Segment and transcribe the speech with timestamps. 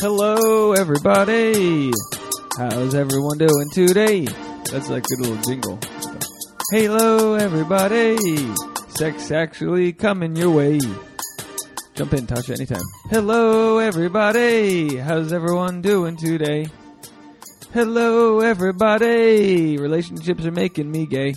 [0.00, 1.90] Hello, everybody.
[2.56, 4.26] How's everyone doing today?
[4.70, 5.78] That's like a good little jingle.
[6.70, 8.16] Hello, everybody.
[8.90, 10.78] Sex actually coming your way.
[11.96, 12.84] Jump in, Tasha, anytime.
[13.10, 14.98] Hello, everybody.
[14.98, 16.68] How's everyone doing today?
[17.74, 19.78] Hello, everybody.
[19.78, 21.34] Relationships are making me gay.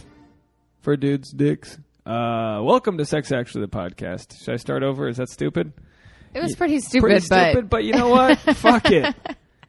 [0.81, 1.79] For dudes' dicks.
[2.05, 4.39] Uh, welcome to Sex Actually, the podcast.
[4.43, 5.07] Should I start over?
[5.07, 5.73] Is that stupid?
[6.33, 8.39] It was pretty stupid, Pretty but stupid, but you know what?
[8.55, 9.13] Fuck it.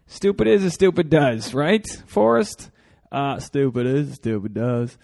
[0.07, 2.71] Stupid is as stupid does, right, Forrest?
[3.11, 4.97] Uh, stupid is stupid does.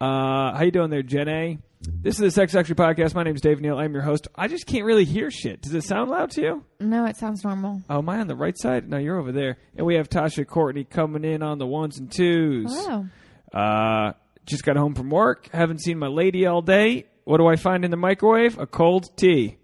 [0.00, 1.58] Uh, how you doing there, Jen A?
[1.80, 3.14] This is the Sex Actually podcast.
[3.14, 3.78] My name is Dave Neal.
[3.78, 4.28] I'm your host.
[4.34, 5.62] I just can't really hear shit.
[5.62, 6.64] Does it sound loud to you?
[6.80, 7.80] no, it sounds normal.
[7.88, 8.88] Oh, am I on the right side?
[8.88, 9.56] No, you're over there.
[9.76, 12.66] And we have Tasha Courtney coming in on the ones and twos.
[12.72, 13.06] Wow.
[13.54, 14.12] Uh,
[14.46, 15.48] just got home from work.
[15.52, 17.06] Haven't seen my lady all day.
[17.24, 18.58] What do I find in the microwave?
[18.58, 19.58] A cold tea.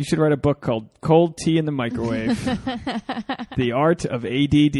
[0.00, 2.42] You should write a book called Cold Tea in the Microwave
[3.58, 4.74] The Art of ADD.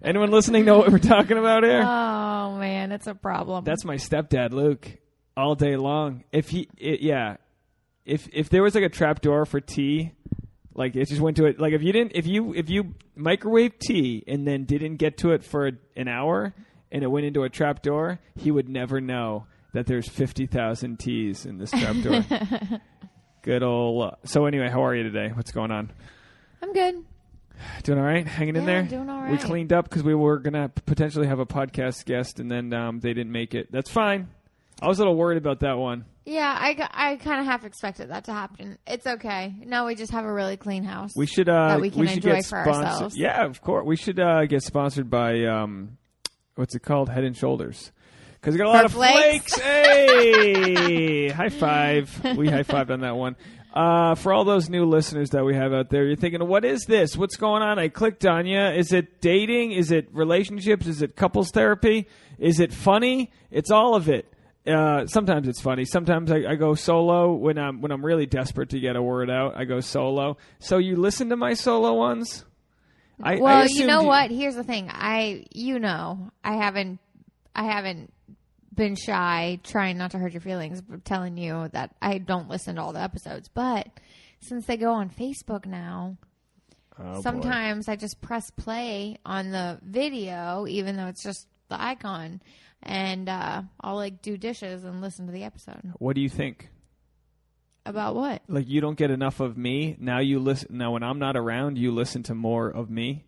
[0.02, 1.80] Anyone listening know what we're talking about here?
[1.80, 3.62] Oh man, it's a problem.
[3.62, 4.88] That's my stepdad, Luke,
[5.36, 6.24] all day long.
[6.32, 7.36] If he, it, yeah,
[8.04, 10.10] if if there was like a trap door for tea,
[10.74, 11.60] like it just went to it.
[11.60, 15.30] Like if you didn't, if you if you microwave tea and then didn't get to
[15.30, 16.56] it for an hour
[16.90, 20.98] and it went into a trap door, he would never know that there's fifty thousand
[20.98, 22.24] teas in this trap door.
[23.48, 24.14] Good old.
[24.24, 25.30] So anyway, how are you today?
[25.32, 25.90] What's going on?
[26.60, 27.02] I'm good.
[27.82, 28.26] Doing all right?
[28.26, 28.82] Hanging in there?
[28.82, 32.40] Doing all We cleaned up because we were going to potentially have a podcast guest
[32.40, 33.72] and then um, they didn't make it.
[33.72, 34.28] That's fine.
[34.82, 36.04] I was a little worried about that one.
[36.26, 38.76] Yeah, I, I kind of half expected that to happen.
[38.86, 39.54] It's okay.
[39.64, 41.12] Now we just have a really clean house.
[41.16, 43.16] We should uh That we can should enjoy get for ourselves.
[43.16, 43.86] Yeah, of course.
[43.86, 45.96] We should uh, get sponsored by um
[46.56, 47.08] what's it called?
[47.08, 47.92] Head and Shoulders.
[48.40, 49.58] Cuz we got a lot of flakes.
[49.58, 51.28] Hey!
[51.28, 52.36] high five.
[52.36, 53.36] We high fived on that one.
[53.72, 56.84] Uh, for all those new listeners that we have out there, you're thinking, what is
[56.86, 57.16] this?
[57.16, 57.78] What's going on?
[57.78, 58.60] I clicked on you.
[58.60, 59.72] Is it dating?
[59.72, 60.86] Is it relationships?
[60.86, 62.08] Is it couples therapy?
[62.38, 63.30] Is it funny?
[63.50, 64.32] It's all of it.
[64.66, 65.84] Uh, sometimes it's funny.
[65.84, 69.30] Sometimes I, I go solo when I'm when I'm really desperate to get a word
[69.30, 69.56] out.
[69.56, 70.36] I go solo.
[70.58, 72.44] So you listen to my solo ones.
[73.22, 74.30] I, I well, you assumed know what?
[74.30, 74.90] Here's the thing.
[74.90, 77.00] I, you know, I haven't,
[77.54, 78.12] I haven't
[78.78, 82.76] been shy, trying not to hurt your feelings, but telling you that I don't listen
[82.76, 83.50] to all the episodes.
[83.52, 83.88] But
[84.40, 86.16] since they go on Facebook now,
[87.00, 87.20] Oh, boy.
[87.20, 92.40] sometimes I just press play on the video, even though it's just the icon,
[92.82, 95.92] and uh, I'll like do dishes and listen to the episode.
[95.98, 96.70] What do you think?
[97.86, 98.42] About what?
[98.48, 99.96] Like you don't get enough of me.
[99.98, 100.76] Now you listen.
[100.76, 103.24] Now when I'm not around, you listen to more of me.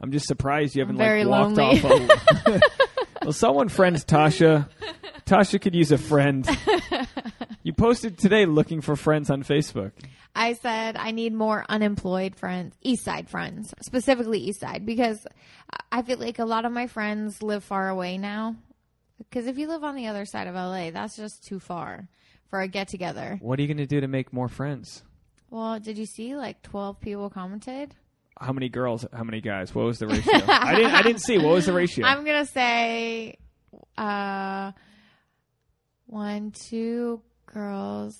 [0.00, 1.80] I'm just surprised you haven't very like walked lonely.
[1.80, 2.46] off.
[2.46, 2.62] Of,
[3.22, 4.68] well, someone friends Tasha.
[5.26, 6.48] Tasha could use a friend.
[7.64, 9.92] You posted today looking for friends on Facebook.
[10.34, 15.24] I said I need more unemployed friends, East Side friends, specifically East Side, because
[15.92, 18.56] I feel like a lot of my friends live far away now.
[19.18, 22.08] Because if you live on the other side of LA, that's just too far
[22.50, 23.38] for a get together.
[23.40, 25.04] What are you going to do to make more friends?
[25.48, 27.94] Well, did you see like 12 people commented?
[28.42, 29.06] How many girls?
[29.12, 29.74] How many guys?
[29.74, 30.32] What was the ratio?
[30.48, 30.90] I didn't.
[30.92, 31.38] I didn't see.
[31.38, 32.04] What was the ratio?
[32.06, 33.38] I'm going to say
[33.96, 34.72] uh,
[36.06, 38.16] one, two girls,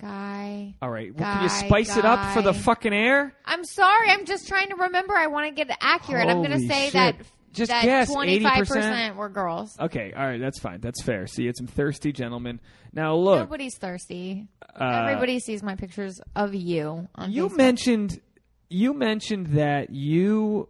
[0.00, 0.74] guy.
[0.82, 1.14] All right.
[1.14, 2.58] Well, can you Guy, spice it up for the guy.
[2.58, 3.34] fucking air?
[3.44, 4.10] I'm sorry.
[4.10, 5.14] I'm just trying to remember.
[5.14, 6.28] I want to get it accurate.
[6.28, 6.92] I'm Holy to say shit.
[6.94, 7.16] that
[7.52, 9.16] Just that guess, 25% 80%?
[9.16, 9.76] were girls.
[9.78, 10.12] Okay.
[10.16, 10.40] All right.
[10.40, 10.80] That's fine.
[10.80, 11.26] That's fair.
[11.26, 12.60] See, it's some thirsty gentlemen.
[12.92, 13.38] Now look.
[13.40, 14.48] Nobody's thirsty.
[14.78, 17.56] uh, Everybody sees my pictures of you on You Facebook.
[17.56, 18.20] mentioned
[18.70, 20.68] you mentioned that you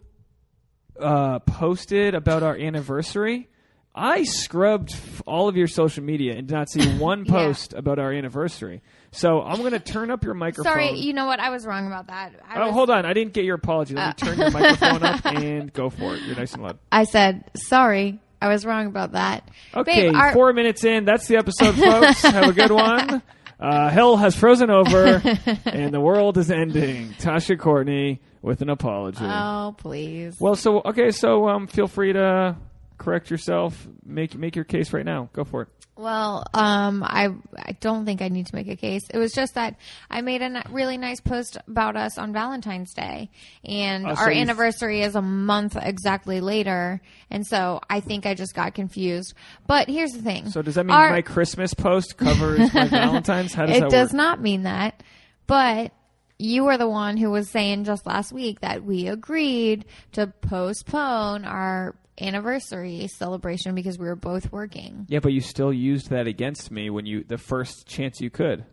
[0.98, 3.48] uh, posted about our anniversary.
[3.94, 7.32] I scrubbed f- all of your social media and did not see one Yeah.
[7.32, 8.82] post about our anniversary.
[9.12, 10.72] So I'm going to turn up your microphone.
[10.72, 11.40] Sorry, you know what?
[11.40, 12.32] I was wrong about that.
[12.48, 13.04] I, oh, was- hold on.
[13.04, 13.94] I didn't get your apology.
[13.94, 16.22] Let me turn your microphone up and go for it.
[16.22, 16.78] You're nice and loud.
[16.92, 18.20] I said sorry.
[18.42, 19.50] I was wrong about that.
[19.74, 21.04] Okay, Babe, our- four minutes in.
[21.04, 22.22] That's the episode, folks.
[22.22, 23.22] Have a good one.
[23.60, 25.20] Uh, hell has frozen over,
[25.66, 27.10] and the world is ending.
[27.18, 29.22] Tasha Courtney with an apology.
[29.22, 30.40] Oh, please.
[30.40, 32.56] Well, so okay, so um, feel free to
[32.96, 33.86] correct yourself.
[34.04, 35.28] Make make your case right now.
[35.34, 35.68] Go for it.
[36.00, 39.02] Well, um, I I don't think I need to make a case.
[39.12, 39.76] It was just that
[40.10, 43.30] I made a really nice post about us on Valentine's Day,
[43.64, 48.24] and Oh, so our you- anniversary is a month exactly later, and so I think
[48.24, 49.34] I just got confused.
[49.66, 50.48] But here's the thing.
[50.48, 53.52] So does that mean Our- my Christmas post covers my Valentine's?
[53.52, 54.14] How does it that does work?
[54.16, 55.02] not mean that,
[55.46, 55.92] but
[56.38, 61.44] you were the one who was saying just last week that we agreed to postpone
[61.44, 65.06] our anniversary celebration because we were both working.
[65.08, 68.64] Yeah, but you still used that against me when you the first chance you could.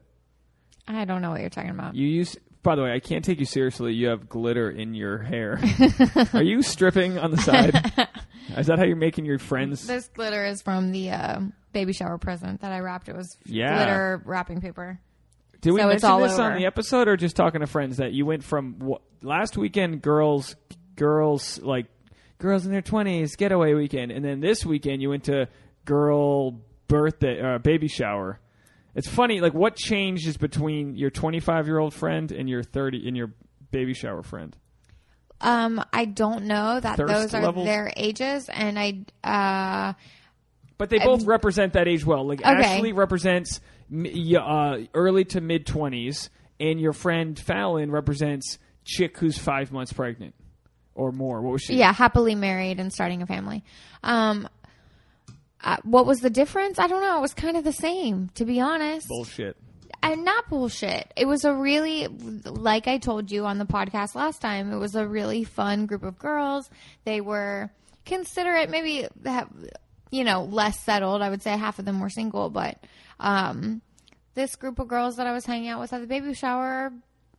[0.88, 1.96] I don't know what you're talking about.
[1.96, 3.94] You use By the way, I can't take you seriously.
[3.94, 5.60] You have glitter in your hair.
[6.34, 7.76] Are you stripping on the side?
[8.58, 9.86] Is that how you're making your friends?
[9.86, 11.42] This glitter is from the uh,
[11.74, 13.10] baby shower present that I wrapped.
[13.10, 13.76] It was Yeah.
[13.76, 15.00] glitter wrapping paper.
[15.60, 17.98] Did we so it's mention all this on the episode, or just talking to friends
[17.98, 20.56] that you went from wh- last weekend, girls,
[20.96, 21.88] girls like
[22.38, 25.48] girls in their twenties getaway weekend, and then this weekend you went to
[25.86, 28.39] girl birthday uh, baby shower.
[28.95, 33.16] It's funny, like what changes between your 25 year old friend and your 30 and
[33.16, 33.31] your
[33.69, 34.57] baby shower friend?
[35.39, 37.68] Um, I don't know that Thirst those are levels?
[37.68, 39.94] their ages, and I uh,
[40.80, 42.25] But they both represent that age well.
[42.28, 42.50] Like Okay.
[42.50, 43.62] Ashley represents
[43.94, 46.30] uh, early to mid 20s,
[46.60, 50.34] and your friend Fallon represents chick who's five months pregnant
[50.98, 51.42] or more.
[51.42, 51.76] What was she?
[51.76, 53.64] yeah, happily married and starting a family.
[54.04, 54.50] Um,
[55.64, 56.80] uh, what was the difference?
[56.80, 57.18] I don't know.
[57.18, 59.08] It was kind of the same, to be honest.
[59.08, 59.58] Bullshit.
[60.04, 61.12] and not bullshit.
[61.16, 64.96] It was a really, like I told you on the podcast last time, it was
[64.96, 66.70] a really fun group of girls.
[67.06, 67.72] They were
[68.06, 69.08] considerate, maybe,
[70.12, 71.22] you know, less settled.
[71.22, 72.78] I would say half of them were single, but
[73.20, 73.82] um,
[74.36, 76.94] this group of girls that I was hanging out with at the baby shower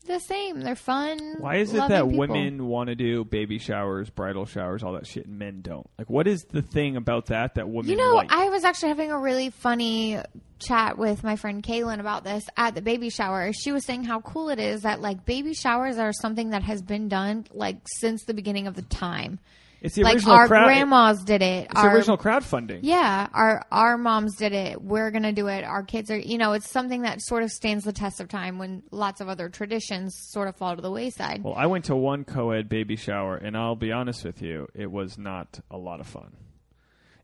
[0.07, 0.61] the same.
[0.61, 1.37] They're fun.
[1.39, 2.19] Why is it that people.
[2.19, 5.89] women want to do baby showers, bridal showers, all that shit, and men don't?
[5.99, 8.33] Like, what is the thing about that that women You know, like?
[8.33, 10.19] I was actually having a really funny
[10.59, 13.53] chat with my friend Kaylin about this at the baby shower.
[13.53, 16.83] She was saying how cool it is that like baby showers are something that has
[16.83, 19.39] been done like since the beginning of the time.
[19.81, 20.67] It's the like original our crowd.
[20.67, 21.69] grandmas did it.
[21.71, 22.81] it's our, the original crowdfunding.
[22.83, 24.83] yeah, our our moms did it.
[24.83, 25.65] We're gonna do it.
[25.65, 28.59] Our kids are, you know, it's something that sort of stands the test of time
[28.59, 31.43] when lots of other traditions sort of fall to the wayside.
[31.43, 34.91] Well, I went to one co-ed baby shower, and I'll be honest with you, it
[34.91, 36.37] was not a lot of fun.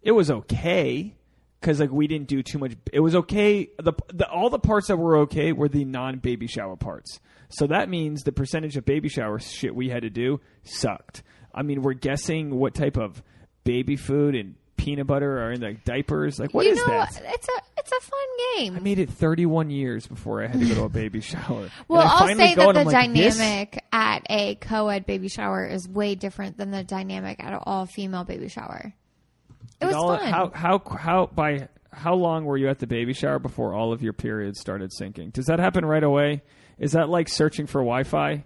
[0.03, 1.17] It was okay
[1.61, 2.73] because like we didn't do too much.
[2.93, 3.71] It was okay.
[3.79, 7.21] The, the all the parts that were okay were the non-baby shower parts.
[7.49, 11.23] So that means the percentage of baby shower shit we had to do sucked.
[11.55, 13.23] I mean, we're guessing what type of
[13.65, 16.39] baby food and peanut butter are in the diapers.
[16.39, 17.23] Like, what you is know, that?
[17.25, 18.19] it's a it's a fun
[18.57, 18.77] game.
[18.77, 21.71] I made it 31 years before I had to go to a baby shower.
[21.89, 26.15] Well, I'll say that the like, this- dynamic at a co-ed baby shower is way
[26.15, 28.93] different than the dynamic at an all-female baby shower.
[29.81, 30.33] It was all- fun.
[30.33, 34.03] How how how by how long were you at the baby shower before all of
[34.03, 35.33] your periods started syncing?
[35.33, 36.43] Does that happen right away?
[36.79, 38.45] Is that like searching for Wi-Fi?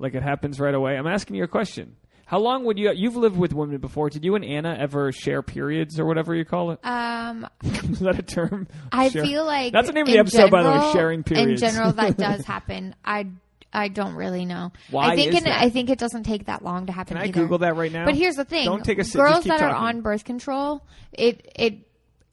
[0.00, 0.96] Like it happens right away?
[0.96, 1.96] I'm asking you a question.
[2.28, 2.92] How long would you?
[2.92, 4.10] You've lived with women before.
[4.10, 6.78] Did you and Anna ever share periods or whatever you call it?
[6.84, 8.68] um, Is that a term?
[8.92, 10.74] I Share- feel like that's the name of the episode, by the way.
[10.74, 11.62] general- Sharing periods.
[11.62, 12.94] In general, that does happen.
[13.02, 13.28] I
[13.72, 14.72] I don't really know.
[14.90, 15.62] Why I think is in, that?
[15.62, 17.16] I think it doesn't take that long to happen.
[17.16, 17.40] Can I either.
[17.40, 18.04] Google that right now?
[18.04, 19.20] But here's the thing: Don't take a sip.
[19.22, 21.78] girls that are on birth control, it it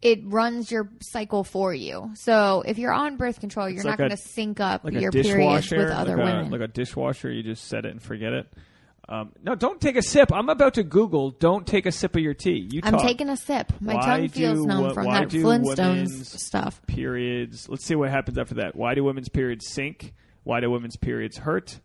[0.02, 2.12] it runs your cycle for you.
[2.16, 4.94] So if you're on birth control, you're It's not like going to sync up like
[4.96, 6.52] your a periods with other like women.
[6.52, 8.48] Like a dishwasher, you just set it and forget it.
[9.08, 10.32] Um, no, don't take a sip.
[10.34, 11.32] I'm about to Google.
[11.32, 12.68] Don't take a sip of your tea.
[12.72, 13.72] You I'm taking a sip.
[13.80, 16.82] My Why tongue feels do numb wo- from that Flintstones stuff.
[16.88, 17.70] periods.
[17.70, 18.76] Let's see what happens after that.
[18.76, 20.14] Why do women's periods sync?
[20.44, 21.80] Why do women's periods hurt?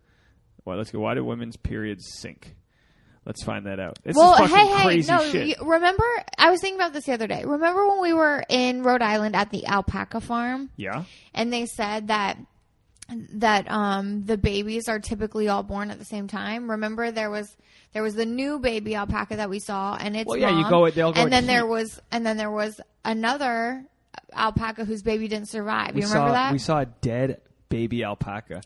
[0.65, 1.01] Well, let's go.
[1.01, 2.55] Why do women's periods sync?
[3.27, 3.99] Let's find that out.
[4.03, 5.23] This well, hey, hey, crazy no.
[5.23, 6.05] You, remember,
[6.39, 7.45] I was thinking about this the other day.
[7.45, 12.09] Remember when we were in Rhode Island at the alpaca farm, yeah, and they said
[12.09, 12.39] that
[13.35, 16.71] that um, the babies are typically all born at the same time.
[16.71, 17.57] Remember, there was
[17.93, 20.71] there was the new baby alpaca that we saw, and it's Well, yeah, you mom,
[20.71, 23.85] go- they all go and then there was and then there was another
[24.33, 25.95] alpaca whose baby didn't survive.
[25.95, 26.53] we you saw remember that?
[26.53, 28.63] we saw a dead baby alpaca.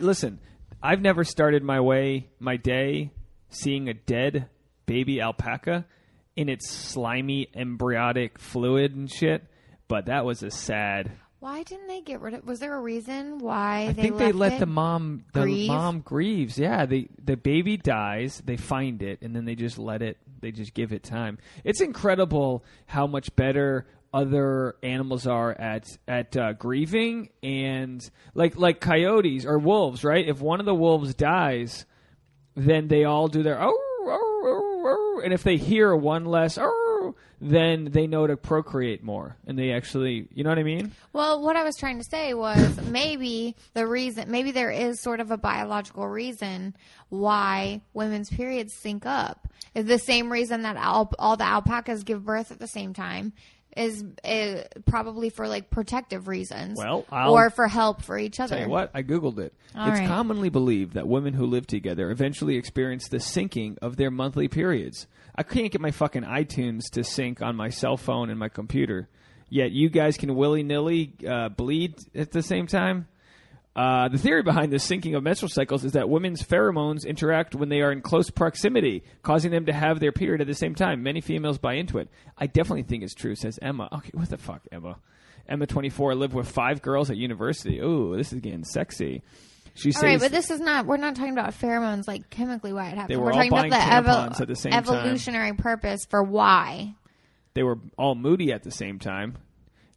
[0.00, 0.38] Listen,
[0.82, 3.10] I've never started my way my day
[3.50, 4.48] seeing a dead
[4.86, 5.84] baby alpaca
[6.36, 9.44] in its slimy embryonic fluid and shit.
[9.88, 11.12] But that was a sad.
[11.42, 12.46] Why didn't they get rid of?
[12.46, 15.66] Was there a reason why I they think they let the mom the grieve?
[15.66, 16.56] mom grieves.
[16.56, 20.18] Yeah, the the baby dies, they find it, and then they just let it.
[20.40, 21.38] They just give it time.
[21.64, 28.78] It's incredible how much better other animals are at at uh, grieving and like like
[28.78, 30.04] coyotes or wolves.
[30.04, 30.28] Right?
[30.28, 31.86] If one of the wolves dies,
[32.54, 36.56] then they all do their oh, oh, oh, oh and if they hear one less
[36.56, 36.81] oh,
[37.42, 40.92] then they know to procreate more, and they actually, you know what I mean?
[41.12, 45.18] Well, what I was trying to say was maybe the reason, maybe there is sort
[45.18, 46.76] of a biological reason
[47.08, 49.48] why women's periods sync up.
[49.74, 53.32] Is the same reason that al- all the alpacas give birth at the same time
[53.76, 56.78] is, is probably for like protective reasons.
[56.78, 58.56] Well, I'll- or for help for each other.
[58.56, 59.54] Tell you what, I googled it.
[59.74, 60.08] All it's right.
[60.08, 65.06] commonly believed that women who live together eventually experience the syncing of their monthly periods.
[65.34, 69.08] I can't get my fucking iTunes to sync on my cell phone and my computer.
[69.48, 73.06] Yet you guys can willy nilly uh, bleed at the same time.
[73.74, 77.70] Uh, the theory behind the syncing of menstrual cycles is that women's pheromones interact when
[77.70, 81.02] they are in close proximity, causing them to have their period at the same time.
[81.02, 82.08] Many females buy into it.
[82.36, 83.88] I definitely think it's true, says Emma.
[83.90, 84.96] Okay, what the fuck, Emma?
[85.48, 87.80] Emma, 24, lived with five girls at university.
[87.80, 89.22] Ooh, this is getting sexy.
[89.74, 90.84] She All right, says but this is not.
[90.84, 93.08] We're not talking about pheromones like chemically why it happens.
[93.08, 94.80] They were we're all talking about the tampons at the same time.
[94.80, 96.94] evolutionary purpose for why.
[97.54, 99.38] they were all moody at the same time.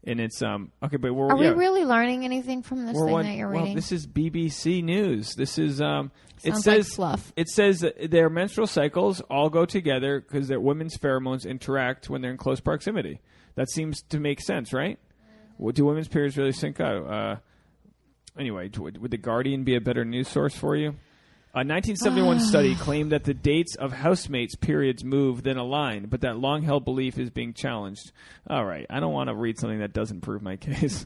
[0.08, 3.10] And it's um okay, but we're Are yeah, we really learning anything from this thing
[3.12, 3.76] one- that you're well, reading?
[3.76, 5.34] this is BBC News.
[5.36, 6.12] This is um
[6.44, 7.34] it Sounds like says fluff.
[7.36, 12.32] it says their menstrual cycles all go together because their women's pheromones interact when they're
[12.32, 13.20] in close proximity.
[13.56, 15.00] That seems to make sense, right?
[15.58, 17.10] Well, do women's periods really sync up?
[17.10, 17.36] Uh,
[18.38, 20.96] anyway, d- would the Guardian be a better news source for you?
[21.56, 22.40] A 1971 ah.
[22.42, 27.18] study claimed that the dates of housemates' periods move then align, but that long-held belief
[27.18, 28.12] is being challenged.
[28.50, 31.06] All right, I don't want to read something that doesn't prove my case.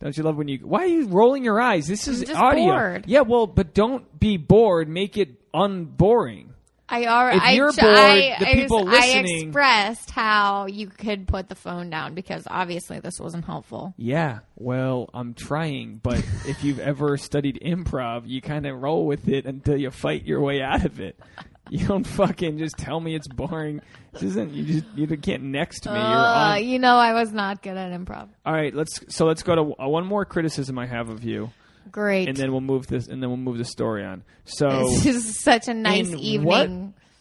[0.00, 0.60] Don't you love when you?
[0.60, 1.86] Why are you rolling your eyes?
[1.86, 2.64] This is just audio.
[2.64, 3.04] bored.
[3.08, 4.88] Yeah, well, but don't be bored.
[4.88, 6.49] Make it unboring.
[6.90, 7.38] I already.
[7.38, 11.48] If you're ch- bored, I, the I people I listening- expressed how you could put
[11.48, 13.94] the phone down because obviously this wasn't helpful.
[13.96, 19.28] Yeah, well, I'm trying, but if you've ever studied improv, you kind of roll with
[19.28, 21.18] it until you fight your way out of it.
[21.72, 23.80] You don't fucking just tell me it's boring.
[24.12, 25.92] This isn't you just you can't next me.
[25.92, 28.28] You're Uh, you know, I was not good at improv.
[28.44, 31.52] All right, let's so let's go to uh, one more criticism I have of you,
[31.90, 32.28] Great.
[32.28, 34.22] and then we'll move this and then we'll move the story on.
[34.44, 36.46] So, this is such a nice in evening.
[36.46, 36.70] what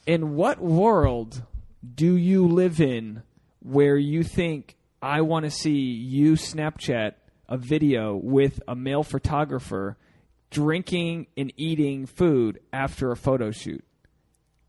[0.06, 1.44] in what world
[1.96, 3.24] do you live in
[3.62, 7.14] where you think I want to see you Snapchat
[7.48, 9.98] a video with a male photographer
[10.52, 13.84] drinking and eating food after a photo shoot?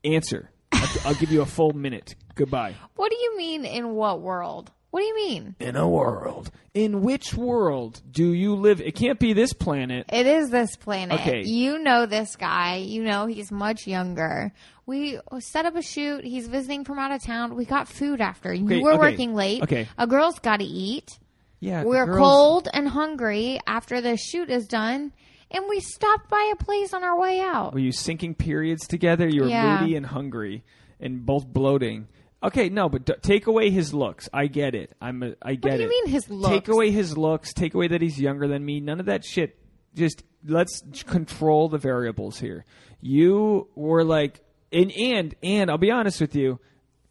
[0.05, 0.51] Answer.
[0.73, 2.15] I'll, I'll give you a full minute.
[2.35, 2.75] Goodbye.
[2.97, 3.65] What do you mean?
[3.65, 4.71] In what world?
[4.91, 5.55] What do you mean?
[5.61, 6.51] In a world.
[6.75, 8.81] In which world do you live?
[8.81, 10.07] It can't be this planet.
[10.13, 11.21] It is this planet.
[11.21, 11.43] Okay.
[11.43, 12.77] You know this guy.
[12.77, 14.53] You know he's much younger.
[14.87, 16.25] We set up a shoot.
[16.25, 17.55] He's visiting from out of town.
[17.55, 18.53] We got food after.
[18.53, 19.63] You were okay, working late.
[19.63, 19.87] okay.
[19.97, 21.19] A girl's got to eat.
[21.61, 25.13] Yeah, We're girls- cold and hungry after the shoot is done.
[25.53, 27.75] And we stopped by a place on our way out.
[27.75, 29.29] Were you syncing periods together?
[29.29, 29.81] You were Yeah.
[29.81, 30.63] moody and hungry,
[31.01, 32.07] and both bloating.
[32.43, 34.29] Okay, no, but d- take away his looks.
[34.33, 34.97] I get it.
[35.01, 35.23] I'm.
[35.23, 35.89] A, I get do you it.
[35.89, 36.49] mean his looks?
[36.49, 37.53] Take away his looks.
[37.53, 38.81] Take away that he's younger than me.
[38.81, 39.59] None of that shit.
[39.95, 42.65] Just let's control the variables here.
[43.01, 44.41] You were like,
[44.73, 46.59] and and and I'll be honest with you,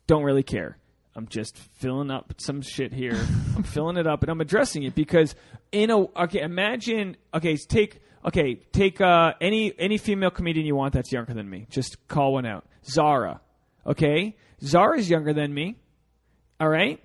[0.07, 0.77] don't really care.
[1.15, 3.13] I'm just filling up some shit here.
[3.55, 5.35] I'm filling it up and I'm addressing it because
[5.71, 10.93] in a okay, imagine okay, take okay, take uh, any any female comedian you want
[10.93, 11.67] that's younger than me.
[11.69, 12.65] Just call one out.
[12.85, 13.41] Zara.
[13.85, 14.35] Okay?
[14.63, 15.75] Zara's younger than me.
[16.59, 17.01] All right?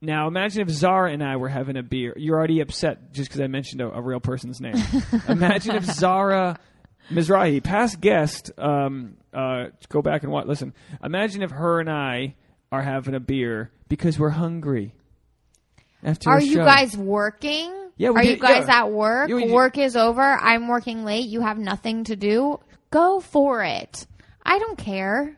[0.00, 2.14] Now imagine if Zara and I were having a beer.
[2.16, 4.76] You're already upset just because I mentioned a, a real person's name.
[5.28, 6.58] imagine if Zara
[7.10, 10.46] Mizrahi, past guest, um, uh, go back and watch.
[10.46, 12.34] Listen, imagine if her and I
[12.72, 14.94] are having a beer because we're hungry.
[16.02, 16.64] After Are you show.
[16.64, 17.72] guys working?
[17.96, 18.80] Yeah, Are you guys yeah.
[18.80, 19.30] at work?
[19.30, 20.22] Yeah, did- work is over.
[20.22, 21.26] I'm working late.
[21.28, 22.60] You have nothing to do.
[22.90, 24.06] Go for it.
[24.44, 25.36] I don't care.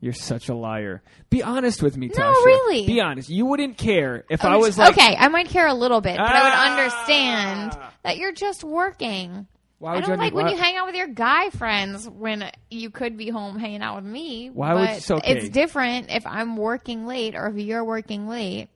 [0.00, 1.02] You're such a liar.
[1.28, 2.18] Be honest with me, Tasha.
[2.20, 2.86] No, really.
[2.86, 3.28] Be honest.
[3.28, 6.26] You wouldn't care if I was like, okay, I might care a little bit, but
[6.26, 6.70] I would Ah!
[6.72, 9.46] understand that you're just working.
[9.78, 12.50] Why I would don't you like when you hang out with your guy friends when
[12.70, 14.48] you could be home hanging out with me.
[14.50, 15.32] Why would- but it's okay.
[15.36, 18.68] It's different if I'm working late or if you're working late.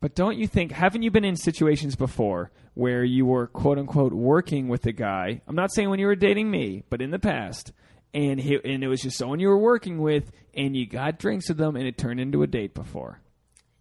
[0.00, 4.12] But don't you think, haven't you been in situations before where you were quote unquote
[4.12, 5.40] working with a guy?
[5.48, 7.72] I'm not saying when you were dating me, but in the past.
[8.16, 11.48] And, he, and it was just someone you were working with, and you got drinks
[11.48, 13.20] with them, and it turned into a date before.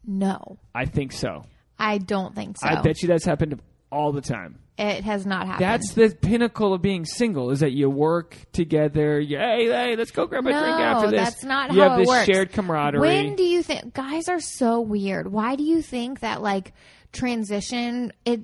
[0.06, 1.44] No, I think so.
[1.80, 2.68] I don't think so.
[2.68, 3.62] I bet you that's happened
[3.92, 4.60] all the time.
[4.78, 5.66] it has not happened.
[5.66, 9.20] That's the pinnacle of being single is that you work together.
[9.22, 11.20] You, hey, hey, let's go grab a no, drink after this.
[11.30, 12.26] that's not you how have it this works.
[12.26, 13.00] shared camaraderie.
[13.00, 15.32] When do you think guys are so weird?
[15.32, 16.74] Why do you think that like
[17.14, 18.42] transition it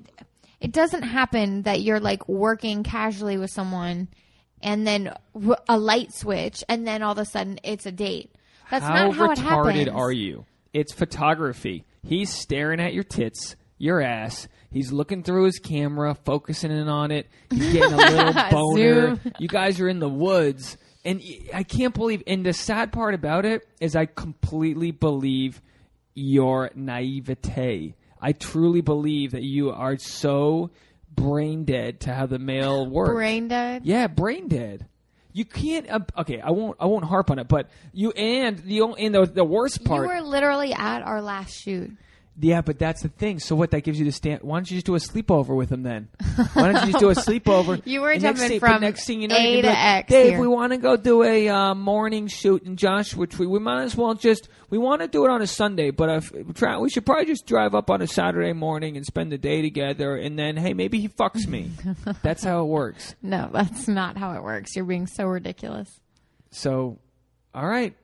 [0.60, 4.08] it doesn't happen that you're like working casually with someone
[4.62, 5.12] and then
[5.68, 8.34] a light switch and then all of a sudden it's a date.
[8.70, 9.88] That's how not how it retarded happens.
[9.88, 10.46] are you?
[10.72, 11.84] It's photography.
[12.02, 14.48] He's staring at your tits, your ass.
[14.70, 17.28] He's looking through his camera, focusing in on it.
[17.50, 19.16] He's getting a little boner.
[19.16, 19.20] Zoom.
[19.38, 20.78] You guys are in the woods.
[21.04, 21.20] And
[21.52, 25.60] I can't believe, and the sad part about it is I completely believe
[26.14, 27.94] your naivete.
[28.20, 30.70] I truly believe that you are so
[31.14, 33.10] brain dead to how the male works.
[33.12, 33.82] Brain dead.
[33.84, 34.86] Yeah, brain dead.
[35.32, 35.90] You can't.
[35.90, 36.76] Uh, okay, I won't.
[36.78, 37.48] I won't harp on it.
[37.48, 40.02] But you and the and the the worst part.
[40.02, 41.90] You were literally at our last shoot.
[42.40, 43.40] Yeah, but that's the thing.
[43.40, 43.72] So what?
[43.72, 44.42] That gives you the stand.
[44.42, 46.08] Why don't you just do a sleepover with him then?
[46.54, 47.82] Why don't you just do a sleepover?
[47.92, 50.40] You were jumping thing- from next thing you know, A to like, X Dave, here."
[50.40, 53.82] we want to go do a uh, morning shoot in Josh, which we, we might
[53.82, 56.88] as well just we want to do it on a Sunday, but if, try, we
[56.88, 60.38] should probably just drive up on a Saturday morning and spend the day together, and
[60.38, 61.70] then hey, maybe he fucks me.
[62.22, 63.14] that's how it works.
[63.20, 64.74] No, that's not how it works.
[64.74, 66.00] You're being so ridiculous.
[66.50, 66.98] So,
[67.54, 67.94] all right.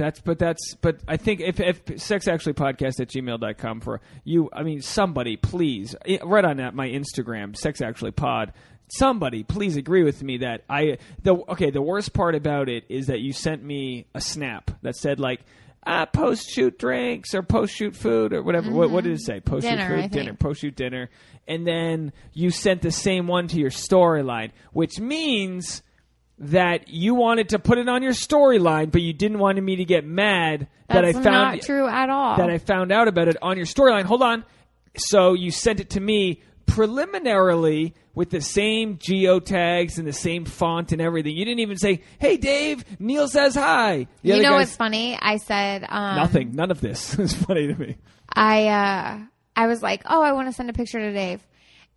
[0.00, 4.48] That's but that's but I think if if sex actually podcast at gmail.com for you
[4.50, 8.54] I mean somebody please i- right on that my Instagram sex actually pod
[8.88, 13.08] somebody please agree with me that I the okay the worst part about it is
[13.08, 15.42] that you sent me a snap that said like
[15.86, 18.70] ah, post shoot drinks or post shoot food or whatever.
[18.70, 19.40] What, what did it say?
[19.40, 21.10] Post shoot Dinner, food dinner post shoot dinner.
[21.46, 25.82] And then you sent the same one to your storyline which means
[26.40, 29.84] that you wanted to put it on your storyline, but you didn't want me to
[29.84, 31.24] get mad that That's I found
[31.56, 32.36] not true at all.
[32.38, 34.04] that I found out about it on your storyline.
[34.04, 34.44] Hold on.
[34.96, 40.92] So you sent it to me preliminarily with the same geotags and the same font
[40.92, 41.36] and everything.
[41.36, 45.18] You didn't even say, "Hey, Dave, Neil says hi." The you know what's funny?
[45.20, 46.52] I said um, Nothing.
[46.52, 47.96] None of this is funny to me.
[48.32, 49.18] I uh,
[49.56, 51.46] I was like, oh, I want to send a picture to Dave,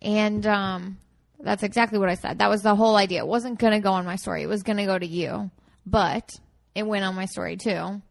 [0.02, 0.98] and um,
[1.44, 2.38] that's exactly what I said.
[2.38, 3.20] That was the whole idea.
[3.20, 4.42] It wasn't gonna go on my story.
[4.42, 5.50] It was gonna go to you,
[5.86, 6.28] but
[6.74, 8.02] it went on my story too.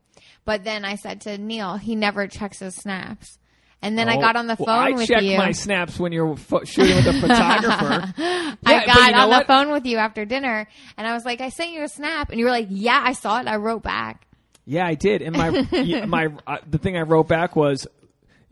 [0.46, 3.38] But then I said to Neil, he never checks his snaps.
[3.82, 6.14] And then I Oh, got on the well, phone I with check my snaps when
[6.14, 8.14] you're pho- shooting with a photographer.
[8.18, 9.40] I Yeah, but got you know on what?
[9.40, 12.30] the phone with you after dinner, and I was like, I sent you a snap,
[12.30, 13.48] and you were like, Yeah, I saw it.
[13.48, 14.26] I wrote back.
[14.66, 15.22] Yeah, I did.
[15.22, 15.50] And my
[16.08, 17.86] my uh, the thing I wrote back was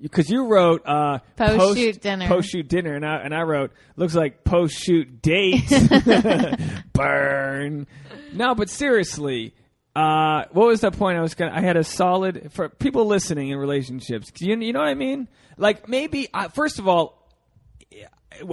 [0.01, 2.27] because you wrote uh, Post-shoot dinner.
[2.27, 5.63] post shoot dinner, and I and I wrote looks like post shoot date.
[6.93, 7.88] Burn.
[8.34, 9.53] No, but seriously.
[9.93, 11.17] Uh, what was the point?
[11.17, 11.51] I was gonna.
[11.53, 14.31] I had a solid for people listening in relationships.
[14.39, 15.27] You, you know what I mean?
[15.58, 17.27] Like maybe uh, first of all,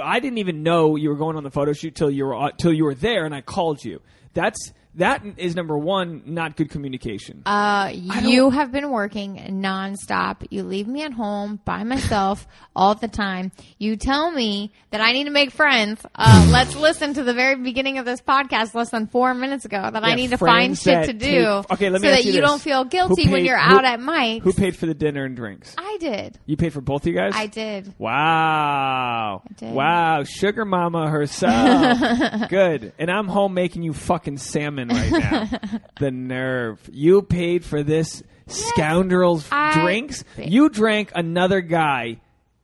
[0.02, 2.72] I didn't even know you were going on the photo shoot till you were till
[2.72, 4.02] you were there, and I called you.
[4.34, 7.42] That's that is number one, not good communication.
[7.46, 10.46] Uh, you have been working nonstop.
[10.50, 13.52] You leave me at home by myself all the time.
[13.78, 16.04] You tell me that I need to make friends.
[16.14, 19.88] Uh, let's listen to the very beginning of this podcast less than four minutes ago
[19.90, 22.32] that I need to find shit to do take- okay, let me so that you
[22.32, 24.44] you don't feel guilty when you're who- out at Mike's.
[24.44, 25.74] Who paid for the dinner and drinks?
[25.78, 26.38] I did.
[26.46, 27.32] You paid for both you guys?
[27.34, 27.94] I did.
[27.98, 29.42] Wow.
[29.56, 29.72] did.
[29.72, 30.24] Wow.
[30.24, 32.48] Sugar mama herself.
[32.48, 32.92] Good.
[32.98, 35.48] And I'm home making you fucking salmon right now.
[35.98, 36.78] the nerve.
[36.92, 40.22] You paid for this scoundrel's I drinks.
[40.36, 42.20] You drank another guy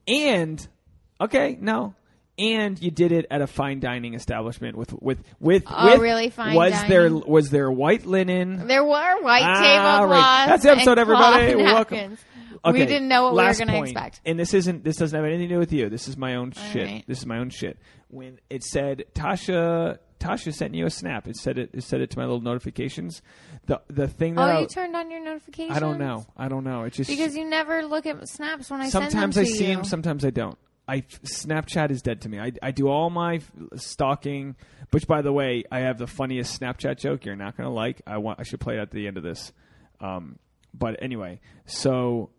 [0.07, 0.65] and
[1.19, 1.95] okay, no.
[2.37, 6.29] And you did it at a fine dining establishment with with with Oh, with really
[6.29, 7.23] fine was there dining?
[7.27, 10.11] was there white linen There were white Ah, tablecloths.
[10.11, 10.45] right.
[10.47, 11.55] That's the episode, and cloth everybody.
[11.63, 11.97] Welcome.
[11.97, 12.19] napkins.
[12.65, 13.89] Okay, We didn't know what we were last going to point.
[13.91, 14.21] expect.
[14.25, 14.83] And this isn't.
[14.83, 15.87] This doesn't have anything to do with you.
[15.87, 16.87] This is my own shit.
[16.87, 17.03] right.
[17.07, 17.77] This is my own shit.
[18.09, 21.27] When it said Tasha, Tasha sent you a snap.
[21.27, 21.69] It said it.
[21.73, 23.21] It said it to my little notifications.
[23.65, 25.75] The the thing that Oh, I, you turned on your notifications?
[25.75, 26.25] I don't know.
[26.37, 26.83] I don't know.
[26.83, 29.67] It just Because you never look at snaps when I send them sometimes I see
[29.69, 29.75] you.
[29.75, 29.83] them.
[29.83, 30.57] Sometimes I don't.
[30.87, 32.39] I Snapchat is dead to me.
[32.39, 33.41] I, I do all my
[33.75, 34.55] stalking.
[34.91, 37.25] Which, by the way, I have the funniest Snapchat joke.
[37.25, 38.01] You're not gonna like.
[38.05, 38.39] I want.
[38.39, 39.51] I should play it at the end of this.
[39.99, 40.37] Um,
[40.73, 42.29] but anyway, so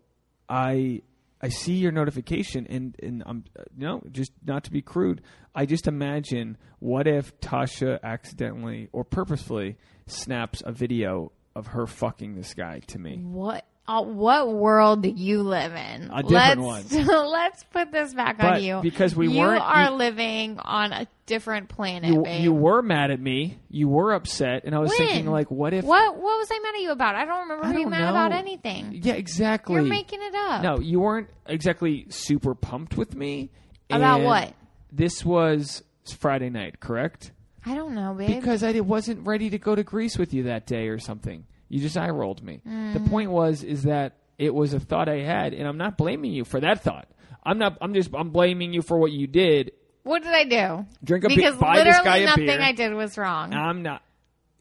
[0.47, 1.01] I
[1.41, 5.21] I see your notification and and I'm uh, you know just not to be crude.
[5.53, 12.35] I just imagine what if Tasha accidentally or purposefully snaps a video of her fucking
[12.35, 13.17] this guy to me.
[13.17, 13.65] What?
[13.89, 16.11] Uh, what world do you live in?
[16.13, 17.05] A different let's, one.
[17.31, 20.91] let's put this back But on you because we you weren't- are you- living on
[20.91, 22.13] a different planet.
[22.13, 22.41] You, babe.
[22.43, 23.57] you were mad at me.
[23.69, 24.97] You were upset, and I was When?
[24.97, 25.85] thinking like, what if?
[25.85, 26.15] What?
[26.15, 27.15] What was I mad at you about?
[27.15, 28.99] I don't remember I being don't mad about anything.
[29.03, 29.75] Yeah, exactly.
[29.75, 30.63] You're making it up.
[30.63, 33.51] No, you weren't exactly super pumped with me.
[33.89, 34.53] About what?
[34.91, 35.81] This was
[36.19, 37.31] Friday night, correct?
[37.67, 38.27] I don't know, babe.
[38.27, 41.45] Because I wasn't ready to go to Greece with you that day or something.
[41.69, 42.61] You just eye rolled me.
[42.65, 42.93] Mm.
[42.93, 46.31] The point was is that it was a thought I had, and I'm not blaming
[46.31, 47.09] you for that thought.
[47.43, 47.77] I'm not.
[47.81, 48.09] I'm just.
[48.13, 49.71] I'm blaming you for what you did.
[50.03, 50.85] what did I do?
[51.03, 52.61] Drink a beer- because buy this literally guy a nothing beer.
[52.61, 53.53] I did was wrong.
[53.53, 54.01] I'm not.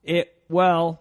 [0.02, 1.00] It well.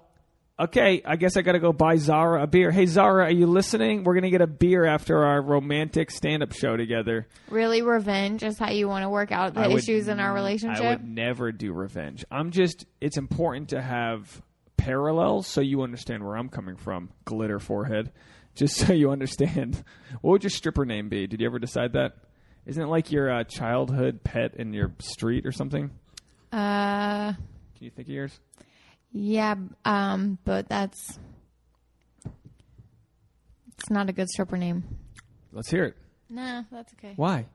[0.58, 2.72] Okay, I guess I got to go buy Zara a beer.
[2.72, 4.06] Hey Zara, are you listening?
[4.06, 7.28] We're gonna get a beer after our romantic stand-up show together.
[7.50, 10.34] really, revenge is how you want to work out the I would issues in our
[10.34, 10.82] relationship.
[10.82, 12.24] I would never do revenge.
[12.32, 12.86] I'm just.
[13.02, 14.42] It's important to have
[14.78, 17.10] parallels so you understand where I'm coming from.
[17.26, 18.14] Glitter forehead,
[18.56, 19.84] just so you understand.
[20.22, 21.28] What would your stripper name be?
[21.28, 22.14] Did you ever decide that?
[22.66, 25.92] Isn't it like your uh, childhood pet in your street or something?
[26.54, 28.40] Uh, Can you think of yours?
[29.16, 31.18] Yeah, um, but that's
[33.78, 34.84] it's not a good stripper name.
[35.54, 35.96] Let's hear it.
[36.30, 37.14] Nah, that's okay.
[37.16, 37.46] Why?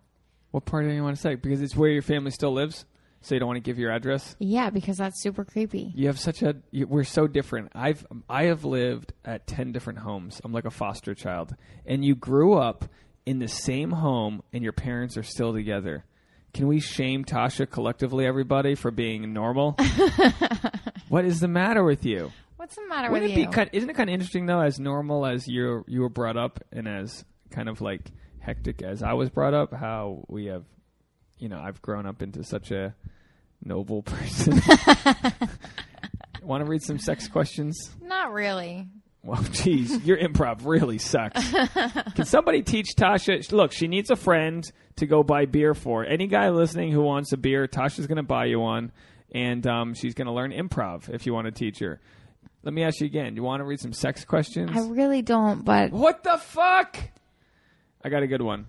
[0.52, 1.34] What part do you want to say?
[1.34, 2.86] Because it's where your family still lives,
[3.20, 4.36] so you don't want to give your address.
[4.38, 5.92] Yeah, because that's super creepy.
[5.94, 6.56] You have such a.
[6.70, 7.72] You, we're so different.
[7.74, 10.40] I've I have lived at ten different homes.
[10.42, 12.86] I'm like a foster child, and you grew up
[13.26, 16.04] in the same home, and your parents are still together.
[16.52, 19.76] Can we shame Tasha collectively, everybody, for being normal?
[21.08, 22.32] what is the matter with you?
[22.56, 23.46] What's the matter Wouldn't with it you?
[23.46, 23.70] be kind?
[23.72, 26.86] Isn't it kind of interesting though, as normal as you you were brought up, and
[26.88, 28.02] as kind of like
[28.40, 30.64] hectic as I was brought up, how we have,
[31.38, 32.94] you know, I've grown up into such a
[33.62, 34.60] noble person.
[36.42, 37.90] Want to read some sex questions?
[38.02, 38.88] Not really.
[39.22, 41.50] Well, geez, your improv really sucks.
[42.14, 43.52] Can somebody teach Tasha?
[43.52, 46.04] Look, she needs a friend to go buy beer for.
[46.06, 48.92] Any guy listening who wants a beer, Tasha's going to buy you one,
[49.32, 52.00] and um, she's going to learn improv if you want to teach her.
[52.62, 53.34] Let me ask you again.
[53.34, 54.70] Do You want to read some sex questions?
[54.74, 56.96] I really don't, but What the fuck?
[58.02, 58.66] I got a good one.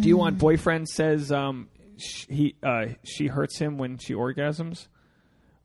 [0.00, 4.88] Do you want boyfriend says um sh- he uh she hurts him when she orgasms,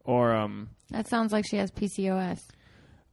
[0.04, 2.42] or um that sounds like she has PCOS.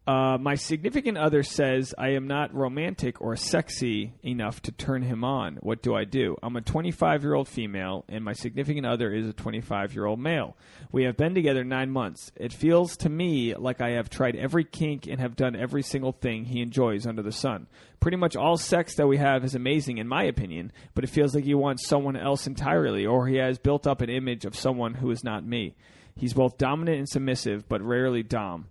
[0.09, 5.23] Uh my significant other says I am not romantic or sexy enough to turn him
[5.23, 5.59] on.
[5.61, 6.35] What do I do?
[6.43, 10.19] I'm a 25 year old female and my significant other is a 25 year old
[10.19, 10.57] male.
[10.93, 12.33] We have been together nine months.
[12.37, 16.13] It feels to me like I have tried every kink and have done every single
[16.13, 17.67] thing he enjoys under the sun.
[18.01, 21.35] Pretty much all sex that we have is amazing, in my opinion, but it feels
[21.35, 24.95] like he wants someone else entirely, or he has built up an image of someone
[24.95, 25.75] who is not me.
[26.17, 28.69] He's both dominant and submissive, but rarely dom.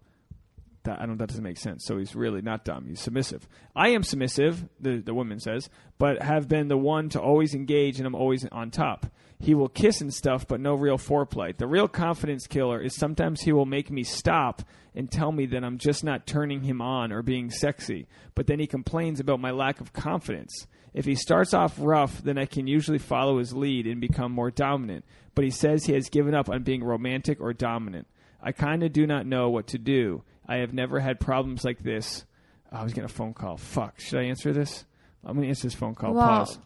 [0.88, 1.18] That, I don't.
[1.18, 1.86] That doesn't make sense.
[1.86, 2.86] So he's really not dumb.
[2.88, 3.48] He's submissive.
[3.76, 4.68] I am submissive.
[4.80, 8.46] The the woman says, but have been the one to always engage, and I'm always
[8.46, 9.06] on top.
[9.40, 11.56] He will kiss and stuff, but no real foreplay.
[11.56, 14.64] The real confidence killer is sometimes he will make me stop
[14.96, 18.08] and tell me that I'm just not turning him on or being sexy.
[18.34, 20.66] But then he complains about my lack of confidence.
[20.94, 24.50] If he starts off rough, then I can usually follow his lead and become more
[24.50, 25.06] dominant.
[25.36, 28.08] But he says he has given up on being romantic or dominant.
[28.42, 30.24] I kind of do not know what to do.
[30.48, 32.26] I have never had problems like this.
[32.72, 33.58] Oh, I was getting a phone call.
[33.58, 34.00] Fuck.
[34.00, 34.86] Should I answer this?
[35.26, 36.14] I'm going to answer this phone call.
[36.14, 36.60] Well, Pause.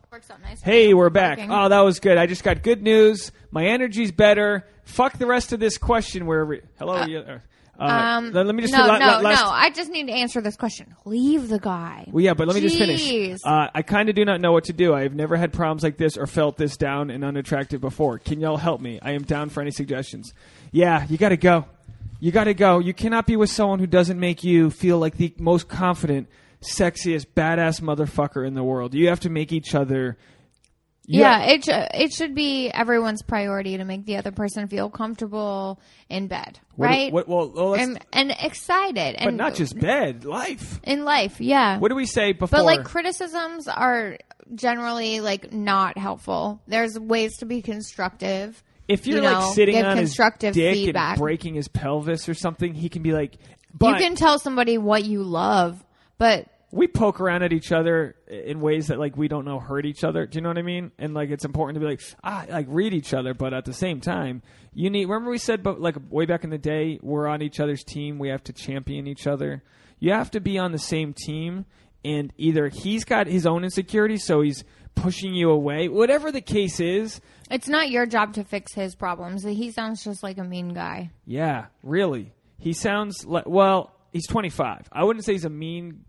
[0.43, 0.61] nice.
[0.61, 1.37] Hey, we're back.
[1.39, 1.51] Working.
[1.51, 2.17] Oh, that was good.
[2.17, 3.31] I just got good news.
[3.49, 4.67] My energy's better.
[4.83, 6.25] Fuck the rest of this question.
[6.27, 6.59] Wherever.
[6.77, 7.03] Hello.
[7.05, 7.39] you- uh,
[7.79, 8.73] uh, Um, let, let me just.
[8.73, 9.45] no, la- no, la- no.
[9.49, 10.93] I just need to answer this question.
[11.05, 12.05] Leave the guy.
[12.11, 13.39] Well, yeah, but let me just finish.
[13.43, 14.93] Uh, I kind of do not know what to do.
[14.93, 18.19] I have never had problems like this or felt this down and unattractive before.
[18.19, 18.99] Can y'all help me?
[19.01, 20.31] I am down for any suggestions.
[20.71, 21.65] Yeah, you got to go.
[22.21, 22.79] You got to go.
[22.79, 26.29] You cannot be with someone who doesn't make you feel like the most confident,
[26.61, 28.93] sexiest, badass motherfucker in the world.
[28.93, 30.17] You have to make each other.
[31.07, 34.87] you yeah, it sh- it should be everyone's priority to make the other person feel
[34.91, 35.79] comfortable
[36.09, 37.11] in bed, what- right?
[37.11, 40.79] What, well, well, and and excited, but and not just bed, life.
[40.83, 41.41] in life.
[41.41, 42.59] Yeah, What do we say before?
[42.59, 44.19] but like criticisms are
[44.53, 46.61] generally like not helpful.
[46.67, 48.61] There's ways to be constructive.
[48.91, 51.11] If you're you like sitting give on his constructive dick feedback.
[51.11, 53.35] and breaking his pelvis or something, he can be like,
[53.81, 55.83] you can tell somebody what you love,
[56.17, 59.85] but we poke around at each other in ways that like we don't know hurt
[59.85, 60.25] each other.
[60.25, 60.91] Do you know what I mean?
[60.97, 63.73] And like it's important to be like ah like read each other, but at the
[63.73, 64.41] same time
[64.73, 65.05] you need.
[65.05, 68.19] Remember we said, but like way back in the day, we're on each other's team.
[68.19, 69.63] We have to champion each other.
[69.99, 71.65] You have to be on the same team,
[72.03, 74.63] and either he's got his own insecurities, so he's
[74.95, 75.87] pushing you away.
[75.87, 79.43] Whatever the case is, it's not your job to fix his problems.
[79.43, 81.11] He sounds just like a mean guy.
[81.25, 82.33] Yeah, really.
[82.59, 84.89] He sounds like well, he's 25.
[84.91, 86.05] I wouldn't say he's a mean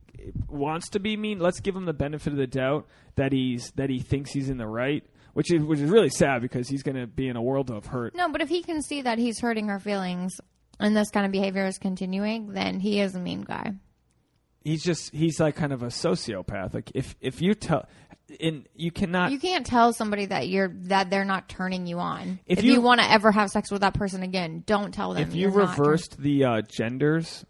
[0.48, 1.38] wants to be mean.
[1.38, 4.58] Let's give him the benefit of the doubt that he's that he thinks he's in
[4.58, 7.42] the right, which is which is really sad because he's going to be in a
[7.42, 8.14] world of hurt.
[8.14, 10.40] No, but if he can see that he's hurting her feelings
[10.78, 13.72] and this kind of behavior is continuing, then he is a mean guy.
[14.64, 16.74] He's just he's like kind of a sociopath.
[16.74, 17.88] Like if if you tell
[18.40, 22.38] and you cannot You can't tell somebody that you're that they're not turning you on.
[22.46, 25.14] If If, you- you, want to ever have sex with that person again, don't tell
[25.14, 25.22] them.
[25.28, 27.44] if you you're not turn- reversed the uh, genders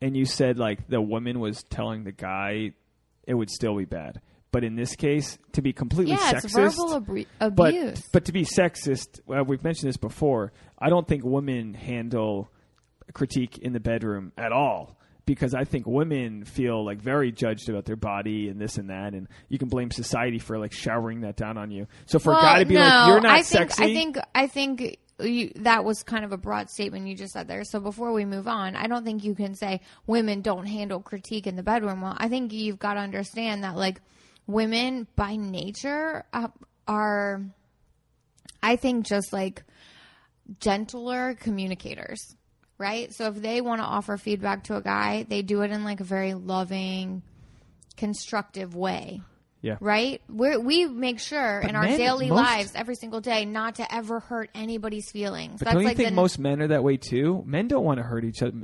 [0.00, 2.72] and you said like the woman was telling the guy,
[3.26, 4.20] it would still be bad.
[4.50, 7.00] But in this case, to be completely yeah, sexist, it's verbal
[7.52, 8.02] but abuse.
[8.12, 10.52] but to be sexist, well, we've mentioned this before.
[10.78, 12.50] I don't think women handle
[13.12, 14.97] critique in the bedroom at all
[15.28, 19.12] because I think women feel like very judged about their body and this and that,
[19.12, 21.86] and you can blame society for like showering that down on you.
[22.06, 24.18] So for a guy to be no, like, "You're not I think, sexy," I think
[24.34, 27.62] I think you, that was kind of a broad statement you just said there.
[27.64, 31.46] So before we move on, I don't think you can say women don't handle critique
[31.46, 32.16] in the bedroom well.
[32.16, 34.00] I think you've got to understand that like
[34.46, 36.48] women by nature uh,
[36.86, 37.42] are,
[38.62, 39.62] I think, just like
[40.58, 42.34] gentler communicators.
[42.78, 43.12] Right?
[43.12, 46.00] So if they want to offer feedback to a guy, they do it in like
[46.00, 47.22] a very loving,
[47.96, 49.22] constructive way.
[49.60, 49.76] Yeah.
[49.80, 50.22] right?
[50.28, 53.76] We we make sure But in our men- daily most- lives every single day not
[53.76, 55.58] to ever hurt anybody's feelings.
[55.58, 57.42] But That's don't you like think the, most men are that way too?
[57.44, 58.54] Men don't want to hurt each other.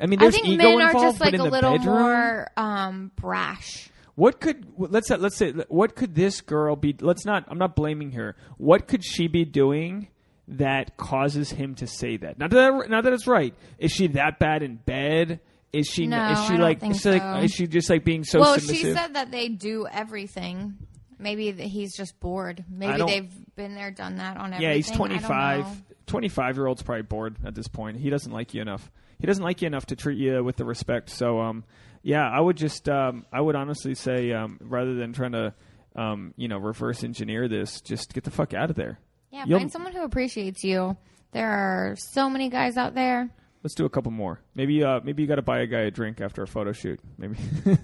[0.00, 3.90] I mean, I think ego men are just like a little bedroom, more um, brash.
[4.14, 6.94] What could let's say, let's say what could this girl be?
[7.00, 7.46] Let's not.
[7.48, 8.36] I'm not blaming her.
[8.56, 10.06] What could she be doing
[10.48, 12.38] that causes him to say that?
[12.38, 13.54] Not that not that it's right.
[13.78, 15.40] Is she that bad in bed?
[15.72, 16.06] Is she?
[16.06, 16.84] No, is she I like?
[16.84, 17.36] is, she like so.
[17.36, 18.76] is she just like being so well, submissive?
[18.76, 20.76] she said that they do everything.
[21.18, 22.64] Maybe that he's just bored.
[22.68, 24.62] Maybe they've been there, done that on everything.
[24.62, 25.82] yeah, he's 25.
[26.06, 27.96] 25 year old's probably bored at this point.
[27.98, 28.90] He doesn't like you enough.
[29.18, 31.10] He doesn't like you enough to treat you with the respect.
[31.10, 31.64] So, um,
[32.02, 35.54] yeah, I would just, um, I would honestly say, um, rather than trying to,
[35.96, 38.98] um, you know, reverse engineer this, just get the fuck out of there.
[39.34, 40.96] Yeah, You'll- find someone who appreciates you.
[41.32, 43.28] There are so many guys out there.
[43.64, 44.38] Let's do a couple more.
[44.54, 47.00] Maybe, uh, maybe you got to buy a guy a drink after a photo shoot.
[47.18, 47.34] Maybe,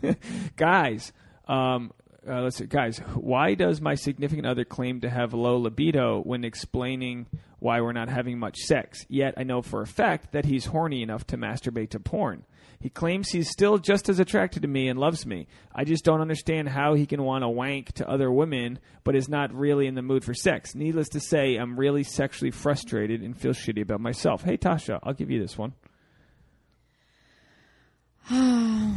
[0.56, 1.12] guys.
[1.48, 1.92] Um,
[2.28, 2.98] uh, let's see, guys.
[3.14, 7.26] Why does my significant other claim to have low libido when explaining
[7.58, 9.04] why we're not having much sex?
[9.08, 12.44] Yet I know for a fact that he's horny enough to masturbate to porn.
[12.80, 15.48] He claims he's still just as attracted to me and loves me.
[15.74, 19.28] I just don't understand how he can want to wank to other women, but is
[19.28, 20.74] not really in the mood for sex.
[20.74, 24.42] Needless to say, I'm really sexually frustrated and feel shitty about myself.
[24.42, 25.74] Hey, Tasha, I'll give you this one.
[28.30, 28.94] I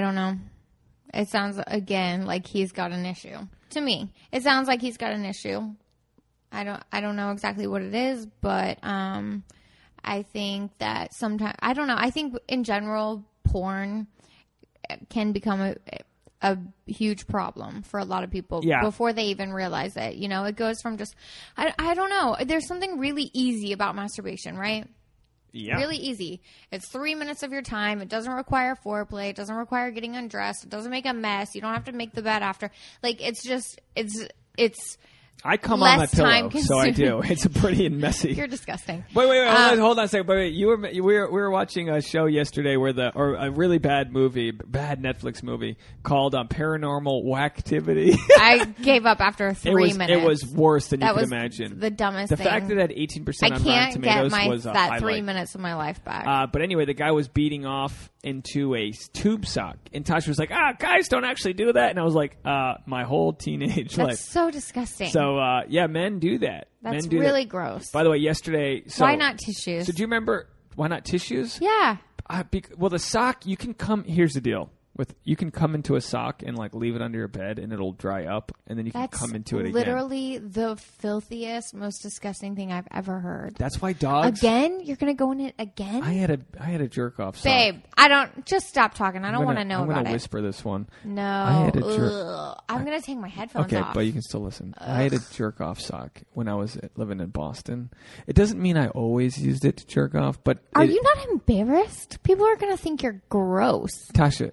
[0.00, 0.36] don't know.
[1.12, 3.36] It sounds again like he's got an issue.
[3.70, 5.74] To me, it sounds like he's got an issue.
[6.50, 9.44] I don't I don't know exactly what it is, but um
[10.04, 11.96] I think that sometimes I don't know.
[11.98, 14.06] I think in general porn
[15.08, 15.74] can become a
[16.40, 16.56] a
[16.86, 18.80] huge problem for a lot of people Yeah.
[18.82, 20.14] before they even realize it.
[20.14, 21.14] You know, it goes from just
[21.56, 22.36] I I don't know.
[22.44, 24.86] There's something really easy about masturbation, right?
[25.50, 25.78] Yeah.
[25.78, 26.40] Really easy.
[26.70, 28.00] It's three minutes of your time.
[28.00, 29.30] It doesn't require foreplay.
[29.30, 30.62] It doesn't require getting undressed.
[30.62, 31.54] It doesn't make a mess.
[31.54, 32.70] You don't have to make the bed after.
[33.02, 34.98] Like it's just it's it's
[35.44, 37.22] I come on my pillow, time so I do.
[37.24, 38.32] It's pretty and messy.
[38.32, 39.04] you're disgusting.
[39.14, 39.46] Wait, wait, wait.
[39.48, 40.26] hold, Um, on, hold on a second.
[40.26, 40.52] Wait, wait.
[40.54, 43.78] You were we were we were watching a show yesterday where the or a really
[43.78, 48.16] bad movie, bad Netflix movie called um, Paranormal Whacktivity.
[48.38, 50.22] I gave up after three it was minutes.
[50.22, 51.78] it was worse than you that could was imagine.
[51.78, 52.46] the dumbest the thing.
[52.46, 54.74] fact that it had eighteen I percent on Rotten can't Tomatoes get my was that
[54.76, 55.00] highlight.
[55.00, 56.26] three minutes of my life back.
[56.26, 60.38] Uh, but anyway, the guy was beating off into a tube sock, and Tasha was
[60.38, 63.94] like, "Ah, guys don't actually do that," and I was like, uh, "My whole teenage
[63.96, 65.10] That's life." so disgusting.
[65.10, 66.68] So uh, yeah, men do that.
[66.82, 67.48] That's men do really that.
[67.50, 67.90] gross.
[67.90, 69.86] By the way, yesterday, so, Why not tissues?
[69.86, 71.58] So do you remember why not tissues?
[71.60, 71.96] yeah.
[72.30, 74.04] Uh, bec- well, the sock you can come.
[74.04, 77.16] Here's the deal with you can come into a sock and like leave it under
[77.18, 79.72] your bed and it'll dry up and then you can come into it again.
[79.72, 83.54] literally the filthiest, most disgusting thing I've ever heard.
[83.56, 84.40] That's why dogs.
[84.40, 84.80] Again?
[84.82, 86.02] You're gonna go in it again?
[86.02, 87.44] I had a I had a jerk off sock.
[87.44, 88.44] Babe, I don't.
[88.44, 89.24] Just stop talking.
[89.24, 90.12] I I'm don't gonna- to know I'm about gonna it.
[90.12, 90.88] whisper this one.
[91.04, 91.22] No.
[91.22, 92.62] I had a jerk- Ugh.
[92.68, 93.72] I'm gonna take my headphones off.
[93.72, 93.94] Okay, off.
[93.94, 94.74] but you can still listen.
[94.78, 97.90] I had a jerk off sock when I was living in Boston.
[98.26, 101.28] It doesn't mean I always used it to jerk off, but Are it- you not
[101.28, 102.22] embarrassed?
[102.24, 104.08] People are gonna think you're gross.
[104.12, 104.52] Tasha,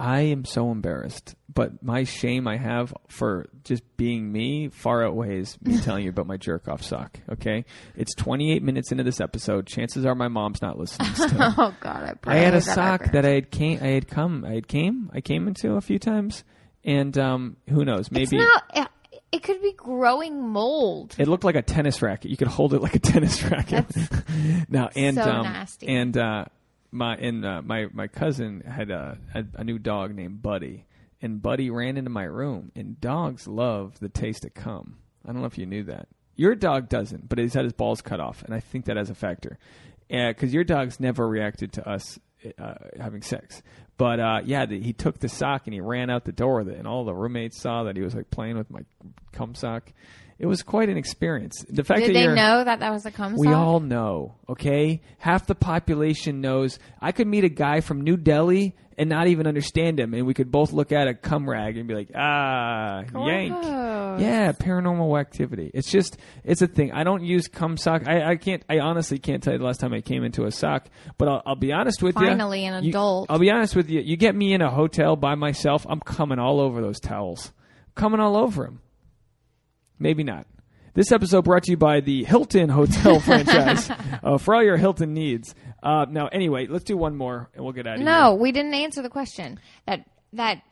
[0.00, 5.58] I am so embarrassed, but my shame I have for just being me far outweighs
[5.60, 7.18] me telling you about my jerk off sock.
[7.32, 7.64] Okay,
[7.96, 9.66] it's 28 minutes into this episode.
[9.66, 11.12] Chances are my mom's not listening.
[11.14, 11.28] Still.
[11.58, 12.30] Oh God, I.
[12.32, 14.68] I had a that sock ever- that I had came, I had come, I had
[14.68, 16.44] came, I came into a few times,
[16.84, 18.12] and um, who knows?
[18.12, 18.62] Maybe not.
[18.74, 18.88] It,
[19.32, 21.16] it could be growing mold.
[21.18, 22.30] it looked like a tennis racket.
[22.30, 23.84] You could hold it like a tennis racket.
[24.68, 25.88] now and so um, nasty.
[25.88, 26.44] and uh,
[26.90, 30.86] my and uh, my my cousin had a, a a new dog named Buddy,
[31.20, 32.72] and Buddy ran into my room.
[32.74, 34.98] And dogs love the taste of cum.
[35.24, 36.08] I don't know if you knew that.
[36.36, 39.10] Your dog doesn't, but he's had his balls cut off, and I think that has
[39.10, 39.58] a factor.
[40.08, 42.18] Because your dog's never reacted to us
[42.58, 43.62] uh, having sex.
[43.96, 46.68] But uh, yeah, the, he took the sock and he ran out the door with
[46.68, 48.80] it, and all the roommates saw that he was like playing with my
[49.32, 49.92] cum sock.
[50.38, 51.64] It was quite an experience.
[51.68, 53.56] The fact Did that they know that that was a cum we sock?
[53.56, 55.02] all know, okay?
[55.18, 56.78] Half the population knows.
[57.00, 60.34] I could meet a guy from New Delhi and not even understand him, and we
[60.34, 63.52] could both look at a cum rag and be like, ah, yank.
[63.52, 64.20] Gross.
[64.20, 65.70] Yeah, paranormal activity.
[65.74, 66.92] It's just, it's a thing.
[66.92, 68.08] I don't use cum sock.
[68.08, 70.50] I, I can't, I honestly can't tell you the last time I came into a
[70.52, 72.26] sock, but I'll, I'll be honest with you.
[72.26, 73.26] Finally an You- adult.
[73.28, 74.00] I'll be honest with you.
[74.00, 77.52] You get me in a hotel by myself, I'm coming all over those towels.
[77.94, 78.80] coming all over them.
[79.98, 80.46] Maybe not.
[80.94, 83.90] This episode brought to you by the Hilton Hotel franchise
[84.22, 85.54] uh, for all your Hilton needs.
[85.82, 88.04] Uh, now, anyway, let's do one more and we'll get out of here.
[88.06, 89.60] No, we didn't answer the question.
[89.86, 90.62] That that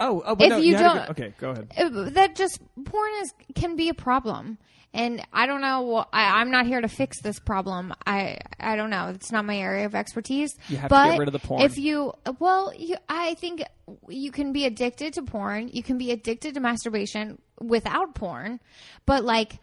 [0.00, 2.14] Oh, oh but If no, you to don't- go- okay, go ahead.
[2.14, 4.58] that just porn is can be a problem.
[4.92, 6.04] And I don't know.
[6.12, 7.92] I, I'm not here to fix this problem.
[8.06, 9.08] I I don't know.
[9.08, 10.54] It's not my area of expertise.
[10.68, 11.62] You have to but get rid of the porn.
[11.62, 13.62] If you well, you, I think
[14.08, 15.68] you can be addicted to porn.
[15.72, 18.60] You can be addicted to masturbation without porn,
[19.06, 19.58] but like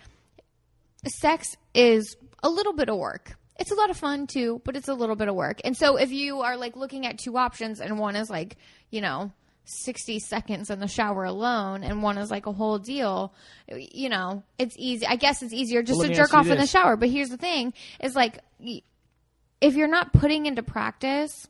[1.08, 3.34] sex is a little bit of work.
[3.60, 5.62] It's a lot of fun too, but it's a little bit of work.
[5.64, 8.58] And so if you are like looking at two options and one is like,
[8.90, 9.32] you know,
[9.66, 13.34] 60 seconds in the shower alone and one is like a whole deal,
[13.68, 15.06] you know, it's easy.
[15.06, 16.96] I guess it's easier just Well, to jerk off in the shower.
[16.96, 21.48] But here's the thing is like, if you're not putting into practice,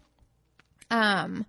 [0.89, 1.45] um,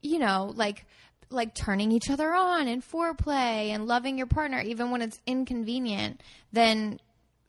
[0.00, 0.86] you know, like
[1.30, 6.22] like turning each other on and foreplay and loving your partner even when it's inconvenient,
[6.52, 6.98] then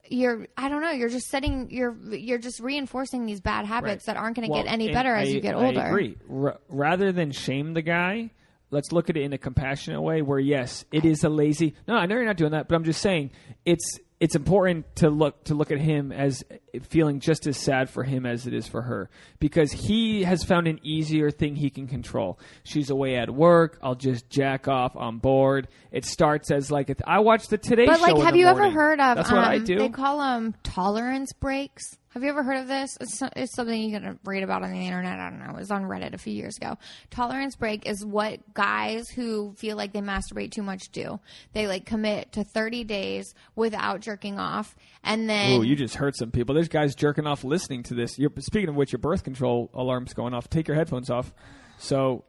[0.09, 4.17] you're I don't know, you're just setting you're you're just reinforcing these bad habits that
[4.17, 5.81] aren't going to Well, get any better as you get I older.
[5.81, 6.17] agree.
[6.31, 8.31] R- rather than shame the guy,
[8.71, 10.21] let's look at it in a compassionate way.
[10.21, 11.75] Where yes, it is a lazy.
[11.87, 13.31] No, I know you're not doing that, but I'm just saying
[13.65, 16.43] it's it's important to look to look at him as
[16.83, 20.67] feeling just as sad for him as it is for her because he has found
[20.67, 22.37] an easier thing he can control.
[22.63, 23.79] She's away at work.
[23.81, 24.95] I'll just jack off.
[24.95, 25.67] on board.
[25.91, 28.07] It starts as like th- I watch the Today But Show.
[28.07, 29.17] But like, have you ever heard of?
[29.17, 29.77] That's what I um, do.
[29.77, 31.97] They call them tolerance breaks.
[32.13, 32.97] Have you ever heard of this?
[32.99, 35.19] It's, it's something you can read about on the internet.
[35.19, 35.51] I don't know.
[35.51, 36.77] It was on Reddit a few years ago.
[37.11, 41.19] Tolerance break is what guys who feel like they masturbate too much do.
[41.53, 46.15] They like commit to 30 days without jerking off, and then Ooh, you just hurt
[46.17, 46.55] some people.
[46.55, 48.17] There's guys jerking off listening to this.
[48.17, 50.49] You're speaking of which, your birth control alarm's going off.
[50.49, 51.31] Take your headphones off.
[51.77, 52.23] So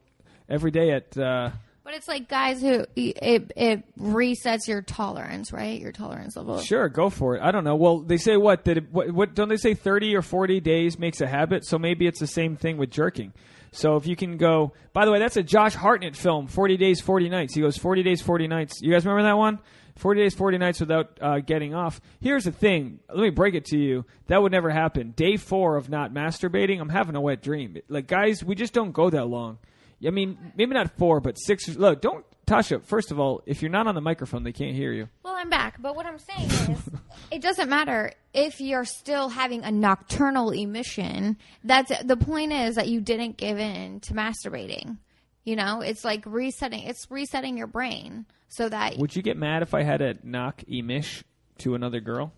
[0.47, 1.51] every day at uh,
[1.91, 5.81] but it's like guys who it it resets your tolerance, right?
[5.81, 6.61] Your tolerance level.
[6.61, 7.43] sure, go for it.
[7.43, 7.75] I don't know.
[7.75, 9.75] Well, they say what that what, what don't they say?
[9.75, 11.67] Thirty or forty days makes a habit.
[11.67, 13.33] So maybe it's the same thing with jerking.
[13.73, 17.01] So if you can go, by the way, that's a Josh Hartnett film, Forty Days,
[17.01, 17.57] Forty Nights.
[17.57, 18.81] He goes forty days, forty nights.
[18.81, 19.59] You guys remember that one?
[19.97, 22.01] 40 days, 40 nights without uh, getting off.
[22.21, 23.01] Here's the thing.
[23.11, 24.07] Let me break it to you.
[24.29, 25.11] That would never happen.
[25.11, 27.77] Day four of not masturbating, I'm having a wet dream.
[27.89, 29.59] Like, guys, we just don't go that long.
[30.07, 31.69] I mean, maybe not four, but six.
[31.69, 34.93] Look, don't, Tasha, first of all, if you're not on the microphone, they can't hear
[34.93, 35.09] you.
[35.23, 36.91] Well, I'm back, but what I'm saying is,
[37.31, 41.37] it doesn't matter if you're still having a nocturnal emission.
[41.63, 44.99] That's the point is that you didn't give in to masturbating.
[45.45, 46.83] You know, it's like resetting.
[46.85, 50.63] It's resetting your brain so that Would you get mad if I had a knock
[50.69, 51.23] emish
[51.59, 52.33] to another girl?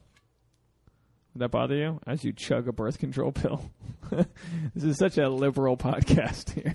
[1.35, 3.71] Would that bother you as you chug a birth control pill?
[4.11, 6.75] this is such a liberal podcast here.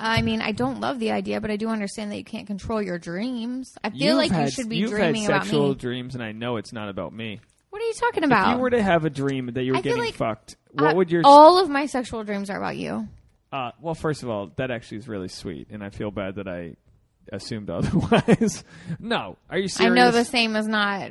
[0.00, 2.80] I mean, I don't love the idea, but I do understand that you can't control
[2.82, 3.76] your dreams.
[3.84, 5.74] I feel You've like you should be you've dreaming had about sexual me.
[5.74, 7.40] dreams, and I know it's not about me.
[7.70, 8.50] What are you talking about?
[8.50, 10.56] If you were to have a dream that you were I feel getting like- fucked,
[10.72, 13.06] what Uh, would your all of my sexual dreams are about you?
[13.52, 16.48] Uh, well, first of all, that actually is really sweet, and I feel bad that
[16.48, 16.76] I
[17.32, 18.64] assumed otherwise.
[18.98, 19.92] no, are you serious?
[19.92, 21.10] I know the same is not.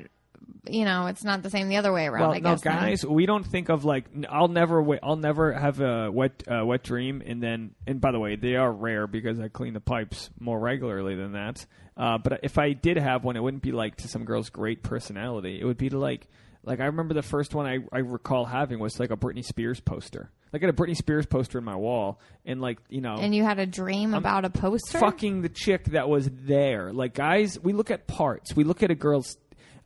[0.67, 2.21] You know, it's not the same the other way around.
[2.21, 2.75] Well, I no, guess then.
[2.75, 4.99] guys, we don't think of like I'll never wait.
[5.01, 8.55] I'll never have a wet uh, wet dream, and then and by the way, they
[8.55, 11.65] are rare because I clean the pipes more regularly than that.
[11.95, 14.83] Uh, but if I did have one, it wouldn't be like to some girl's great
[14.83, 15.59] personality.
[15.61, 16.27] It would be to like
[16.63, 19.79] like I remember the first one I, I recall having was like a Britney Spears
[19.79, 20.29] poster.
[20.51, 23.33] Like I had a Britney Spears poster in my wall, and like you know, And
[23.33, 24.99] you had a dream about a poster.
[24.99, 26.91] fucking the chick that was there.
[26.91, 28.55] Like guys, we look at parts.
[28.55, 29.37] We look at a girl's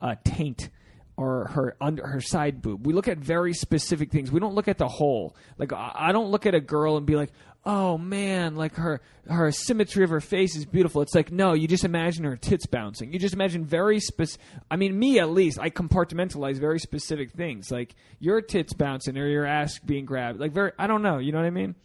[0.04, 0.70] uh, taint
[1.16, 2.86] or her under her side boob.
[2.86, 4.32] We look at very specific things.
[4.32, 5.36] We don't look at the whole.
[5.58, 7.32] Like I, don't look at a girl and be like,
[7.66, 11.68] "Oh man, like her her symmetry of her face is beautiful." It's like, no, you
[11.68, 13.14] just imagine her tits bouncing.
[13.14, 14.30] You just imagine very spec.
[14.72, 19.28] I mean, me at least, I compartmentalize very specific things, like your tits bouncing or
[19.28, 20.40] your ass being grabbed.
[20.40, 21.20] Like very, I don't know.
[21.20, 21.76] You know what I mean?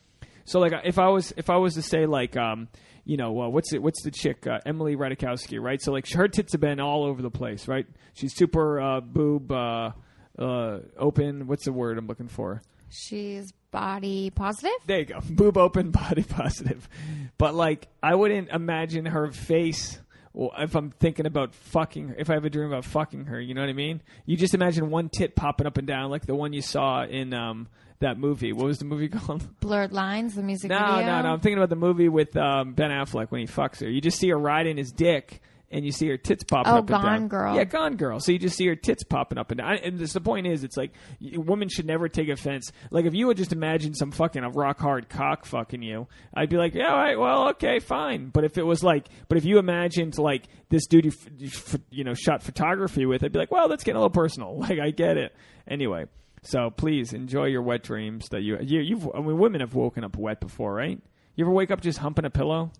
[0.47, 2.69] So like if I was if I was to say like um
[3.09, 5.81] you know uh, what's it what's the chick uh, Emily Ratajkowski right?
[5.81, 7.87] So like her tits have been all over the place right?
[8.12, 9.92] She's super uh, boob uh,
[10.38, 11.47] uh, open.
[11.47, 12.62] What's the word I'm looking for?
[12.90, 14.71] She's body positive.
[14.87, 15.21] there you go.
[15.31, 16.88] Boob open body positive.
[17.38, 19.99] But like I wouldn't imagine her face
[20.35, 23.55] well, if I'm thinking about fucking, if I have a dream about fucking her, you
[23.55, 24.03] know what I mean?
[24.25, 27.35] You just imagine one tit popping up and down, like the one you saw in
[27.35, 27.66] um,
[28.01, 28.53] that movie.
[28.53, 29.47] What was the movie called?
[29.61, 30.35] Blurred lines.
[30.35, 31.07] The music No, video.
[31.07, 31.29] no, no.
[31.33, 33.89] I'm thinking about the movie with um, Ben Affleck when he fucks her.
[33.91, 36.81] You just see her riding his dick, and you see her tits popping Oh, up
[36.81, 37.03] and down.
[37.03, 37.55] Gone Girl.
[37.57, 38.20] Yeah, Gone Girl.
[38.20, 39.77] So you just see her tits popping up and down.
[39.83, 42.72] And this, the point is, it's like women should never take offense.
[42.91, 46.49] Like if you would just imagine some fucking a rock hard cock fucking you, I'd
[46.49, 48.29] be like, yeah, all right, well, okay, fine.
[48.31, 51.49] But if it was like, but if you imagined like this dude you, f- you
[51.49, 54.57] f- you know shot photography with, I'd be like, well, that's getting a little personal.
[54.59, 55.35] Like I get it.
[55.66, 56.07] Anyway.
[56.43, 60.05] So please enjoy your wet dreams that you, you you've I mean women have woken
[60.05, 61.01] up wet before, right?
[61.36, 62.72] You ever wake up just humping a pillow?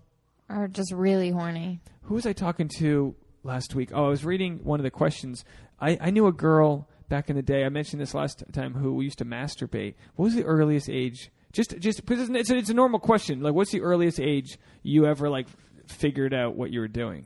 [0.49, 1.79] Or just really horny.
[2.03, 3.91] Who was I talking to last week?
[3.93, 5.45] Oh, I was reading one of the questions.
[5.79, 7.63] I, I knew a girl back in the day.
[7.63, 9.95] I mentioned this last time who used to masturbate.
[10.15, 11.31] What was the earliest age?
[11.51, 13.41] Just just because it's a, it's a normal question.
[13.41, 15.47] Like, what's the earliest age you ever like
[15.87, 17.25] figured out what you were doing?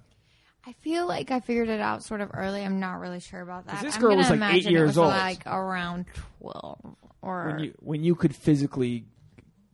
[0.65, 2.63] I feel like I figured it out sort of early.
[2.63, 3.81] I'm not really sure about that.
[3.81, 5.07] this I'm girl gonna was, like, eight imagine it years was, old.
[5.09, 6.05] like around
[6.39, 9.05] twelve or when you when you could physically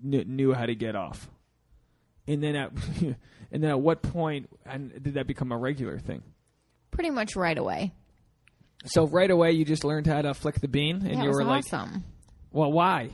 [0.02, 1.30] kn- knew how to get off,
[2.28, 2.72] and then at
[3.02, 6.24] and then at what point and did that become a regular thing?
[6.92, 7.94] pretty much right away.
[8.86, 11.28] So right away you just learned how to flick the bean, and yeah, you it
[11.28, 12.04] was were like, awesome.
[12.52, 13.10] "Well, why?"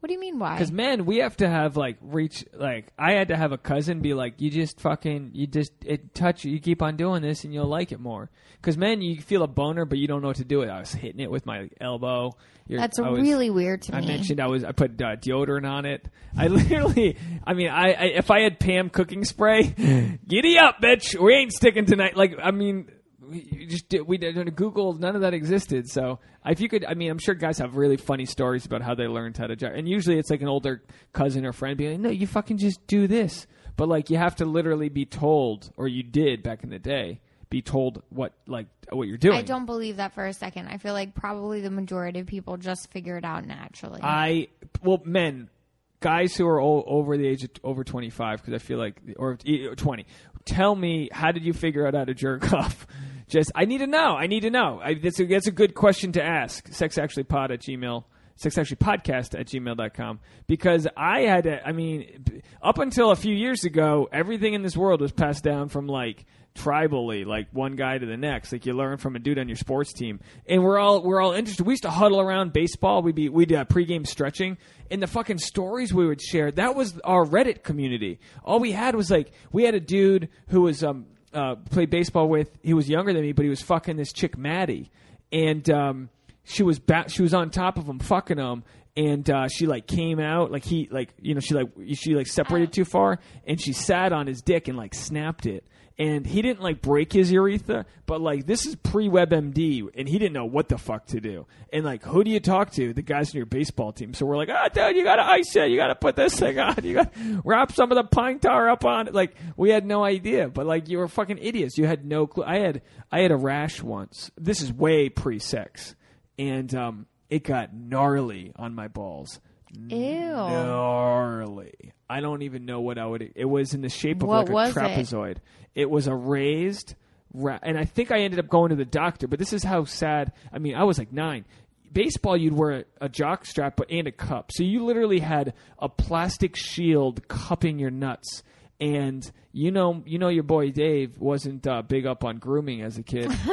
[0.00, 0.54] What do you mean why?
[0.54, 2.46] Because men, we have to have like reach.
[2.54, 6.14] Like I had to have a cousin be like, "You just fucking, you just it
[6.14, 6.44] touch.
[6.44, 9.46] You keep on doing this, and you'll like it more." Because men, you feel a
[9.46, 10.68] boner, but you don't know what to do with.
[10.68, 10.72] it.
[10.72, 12.32] I was hitting it with my elbow.
[12.66, 14.06] You're- That's was- really weird to I me.
[14.06, 16.08] I mentioned I was I put uh, deodorant on it.
[16.36, 19.62] I literally, I mean, I, I if I had Pam cooking spray,
[20.26, 22.16] giddy up, bitch, we ain't sticking tonight.
[22.16, 22.90] Like, I mean,
[23.30, 25.88] we just did, we didn't Google, none of that existed.
[25.88, 28.94] So if you could, I mean, I'm sure guys have really funny stories about how
[28.94, 29.70] they learned how to jar.
[29.72, 32.86] And usually it's like an older cousin or friend being like, no, you fucking just
[32.86, 33.46] do this.
[33.76, 37.20] But like, you have to literally be told, or you did back in the day,
[37.50, 39.36] be told what like what you're doing.
[39.36, 40.68] I don't believe that for a second.
[40.68, 44.00] I feel like probably the majority of people just figure it out naturally.
[44.02, 44.48] I
[44.82, 45.50] well, men,
[45.98, 49.36] guys who are over the age of over twenty five, because I feel like or
[49.44, 50.06] e- twenty.
[50.44, 52.86] Tell me, how did you figure out how to jerk off?
[53.30, 54.16] Just, I need to know.
[54.16, 54.80] I need to know.
[54.82, 56.68] I, that's, a, that's a good question to ask.
[56.68, 58.04] Sexactuallypod at gmail.
[58.38, 60.20] Sexactuallypodcast at gmail.com.
[60.46, 65.00] Because I had I mean, up until a few years ago, everything in this world
[65.00, 66.24] was passed down from like
[66.54, 68.52] tribally, like one guy to the next.
[68.52, 71.32] Like you learn from a dude on your sports team, and we're all we're all
[71.32, 71.66] interested.
[71.66, 73.02] We used to huddle around baseball.
[73.02, 74.58] We'd be we'd uh, pregame stretching,
[74.90, 76.50] and the fucking stories we would share.
[76.50, 78.20] That was our Reddit community.
[78.44, 82.28] All we had was like we had a dude who was um uh played baseball
[82.28, 82.50] with.
[82.62, 84.90] He was younger than me, but he was fucking this chick Maddie,
[85.32, 86.08] and um
[86.44, 88.64] she was ba- she was on top of him fucking him.
[88.96, 92.26] And uh, she like came out like he like you know she like she like
[92.26, 93.20] separated too far.
[93.46, 95.64] And she sat on his dick and like snapped it
[96.00, 100.18] and he didn't like break his urethra but like this is pre WebMD and he
[100.18, 101.46] didn't know what the fuck to do.
[101.72, 102.92] And like who do you talk to?
[102.92, 104.14] The guys in your baseball team.
[104.14, 105.70] So we're like ah dude you gotta ice it.
[105.70, 106.76] You gotta put this thing on.
[106.82, 109.14] You gotta wrap some of the pine tar up on it.
[109.14, 111.76] Like we had no idea but like you were fucking idiots.
[111.76, 112.44] You had no clue.
[112.44, 112.82] I had
[113.12, 114.30] I had a rash once.
[114.36, 115.94] This is way pre sex
[116.38, 119.38] and um, it got gnarly on my balls.
[119.72, 120.32] Ew.
[120.32, 121.92] Gnarly.
[122.08, 123.32] I don't even know what I would.
[123.36, 124.80] It was in the shape of What like a was it?
[124.80, 125.36] trapezoid.
[125.74, 125.88] It?
[125.88, 126.94] was a raised,
[127.32, 129.28] ra- and I think I ended up going to the doctor.
[129.28, 130.32] But this is how sad.
[130.52, 131.44] I mean, I was like nine.
[131.92, 134.50] Baseball, you'd wear a, a jock strap, but and a cup.
[134.52, 138.42] So you literally had a plastic shield cupping your nuts.
[138.80, 142.96] And you know, you know, your boy Dave wasn't uh, big up on grooming as
[142.96, 143.30] a kid.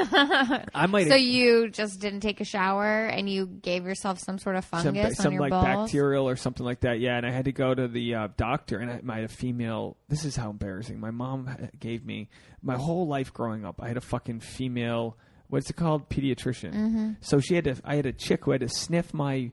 [0.74, 4.56] I might so you just didn't take a shower and you gave yourself some sort
[4.56, 5.66] of some, fungus some on your like balls.
[5.66, 7.00] bacterial or something like that.
[7.00, 9.98] Yeah, and I had to go to the uh, doctor, and I, my a female.
[10.08, 11.00] This is how embarrassing.
[11.00, 11.50] My mom
[11.80, 12.30] gave me
[12.62, 13.82] my whole life growing up.
[13.82, 15.18] I had a fucking female.
[15.50, 16.10] What's it called?
[16.10, 16.74] Pediatrician.
[16.74, 17.12] Mm-hmm.
[17.22, 17.76] So she had to.
[17.84, 19.52] I had a chick who had to sniff my,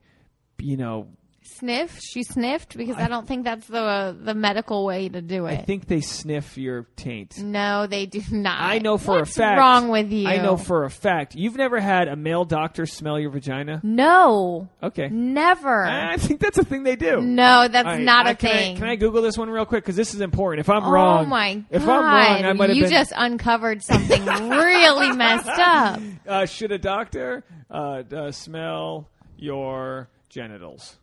[0.59, 1.09] you know,
[1.47, 1.99] Sniff?
[2.01, 5.53] She sniffed because I, don't think that's the the medical way to do it.
[5.61, 7.39] I think they sniff your taint.
[7.39, 8.61] no, they do not.
[8.61, 9.59] I know for What's a fact.
[9.59, 10.27] wrong with you?
[10.27, 11.35] I know for a fact.
[11.35, 13.81] You've never had a male doctor smell your vagina?
[13.83, 15.09] no, Okay.
[15.11, 15.85] never.
[15.85, 17.21] I think that's a thing they do.
[17.21, 18.77] no, that's right, not I- a can I- thing.
[18.77, 19.85] can I Google this one real quick?
[19.85, 20.61] Because this is important.
[20.61, 21.65] If I'm oh wrong, my god!
[21.71, 22.91] if I'm wrong, I might have you been.
[22.93, 26.01] just uncovered something really messed up.
[26.27, 30.97] uh, should a doctor uh, uh, smell your genitals?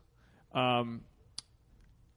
[0.53, 1.01] Um,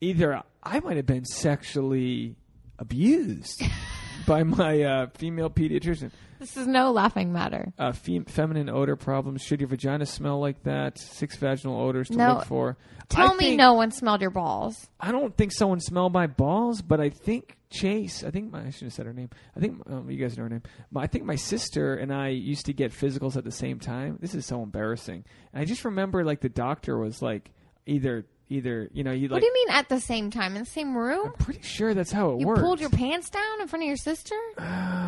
[0.01, 2.35] either I might have been sexually
[2.79, 3.63] abused
[4.27, 6.11] by my uh, female pediatrician.
[6.39, 7.71] This is no laughing matter.
[7.79, 9.41] Uh, fem- feminine odor problems.
[9.41, 10.99] Should your vagina smell like that?
[10.99, 12.33] Six vaginal odors to No.
[12.35, 12.77] look for.
[13.07, 14.89] Tell I me think- no one smelled your balls.
[14.99, 18.23] I don't think someone smelled my balls, but I think Chase.
[18.23, 19.29] I think my, I should have said her name.
[19.55, 20.63] I think um, you guys know her name.
[20.91, 24.17] My, I think my sister and I used to get physicals at the same time.
[24.21, 25.23] This is so embarrassing.
[25.53, 27.51] And I just remember like the doctor was like
[27.85, 29.31] either either you know you like.
[29.31, 31.27] what do you mean at the same time in the same room?
[31.27, 32.61] I'm pretty sure that's how it You works.
[32.61, 34.35] pulled your pants down in front of your sister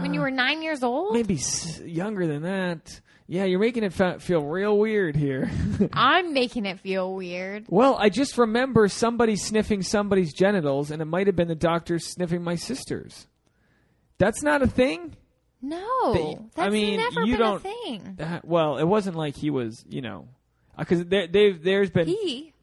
[0.02, 1.14] when you were nine years old.
[1.14, 3.00] maybe s- younger than that.
[3.30, 5.52] Yeah, you're making it fa- feel real weird here.
[5.94, 7.66] I'm making it feel weird.
[7.68, 12.00] well, I just remember somebody sniffing somebody's genitals, and it might have been the doctor
[12.00, 13.28] sniffing my sister's.
[14.18, 15.16] That's not a thing.
[15.62, 18.18] No, that's I mean, never you been don't- a thing.
[18.20, 20.28] Uh, well, it wasn't like he was, you know,
[20.78, 22.54] because there, they've there's been He,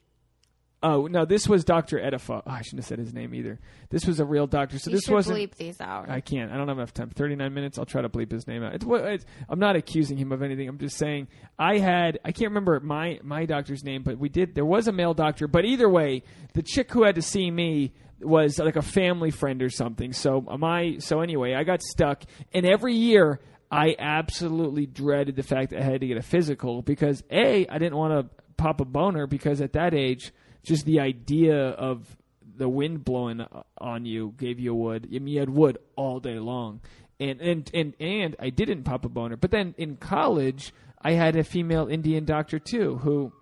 [0.86, 2.42] Oh no, this was Doctor Edifa.
[2.46, 3.58] Oh, I shouldn't have said his name either.
[3.88, 4.78] This was a real doctor.
[4.78, 5.38] So you this wasn't.
[5.38, 6.10] bleep these out.
[6.10, 6.52] I can't.
[6.52, 7.08] I don't have enough time.
[7.08, 7.78] Thirty nine minutes.
[7.78, 8.74] I'll try to bleep his name out.
[8.74, 10.68] It's, it's, I'm not accusing him of anything.
[10.68, 11.28] I'm just saying
[11.58, 12.18] I had.
[12.22, 14.54] I can't remember my my doctor's name, but we did.
[14.54, 15.48] There was a male doctor.
[15.48, 16.22] But either way,
[16.52, 20.12] the chick who had to see me was like a family friend or something.
[20.12, 23.40] So my so anyway, I got stuck, and every year.
[23.70, 27.78] I absolutely dreaded the fact that I had to get a physical because a I
[27.78, 30.32] didn't want to pop a boner because at that age,
[30.64, 32.16] just the idea of
[32.56, 33.44] the wind blowing
[33.78, 35.08] on you gave you wood.
[35.14, 36.80] I mean, you had wood all day long,
[37.20, 39.36] and and and and I didn't pop a boner.
[39.36, 43.32] But then in college, I had a female Indian doctor too, who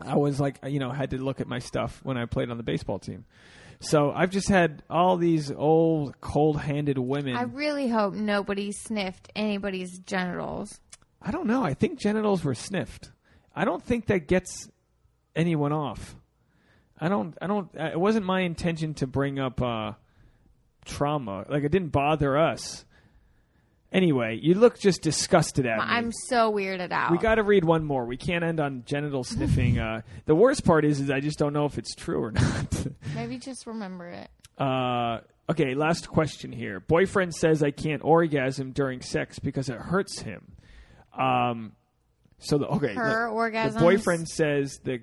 [0.00, 2.56] I was like, you know, had to look at my stuff when I played on
[2.56, 3.24] the baseball team.
[3.80, 7.34] So I've just had all these old, cold-handed women.
[7.34, 10.80] I really hope nobody sniffed anybody's genitals.
[11.22, 11.64] I don't know.
[11.64, 13.10] I think genitals were sniffed.
[13.54, 14.68] I don't think that gets
[15.34, 16.14] anyone off.
[17.00, 17.36] I don't.
[17.40, 17.74] I don't.
[17.74, 19.92] It wasn't my intention to bring up uh,
[20.84, 21.46] trauma.
[21.48, 22.84] Like it didn't bother us.
[23.92, 25.84] Anyway, you look just disgusted at me.
[25.84, 27.10] I'm so weirded out.
[27.10, 28.04] we got to read one more.
[28.04, 29.80] We can't end on genital sniffing.
[29.80, 32.86] uh, the worst part is, is I just don't know if it's true or not.
[33.16, 34.30] Maybe just remember it.
[34.56, 35.20] Uh,
[35.50, 36.78] okay, last question here.
[36.78, 40.52] Boyfriend says I can't orgasm during sex because it hurts him.
[41.18, 41.72] Um,
[42.38, 43.74] so the okay, Her the, orgasms?
[43.74, 45.00] The boyfriend says the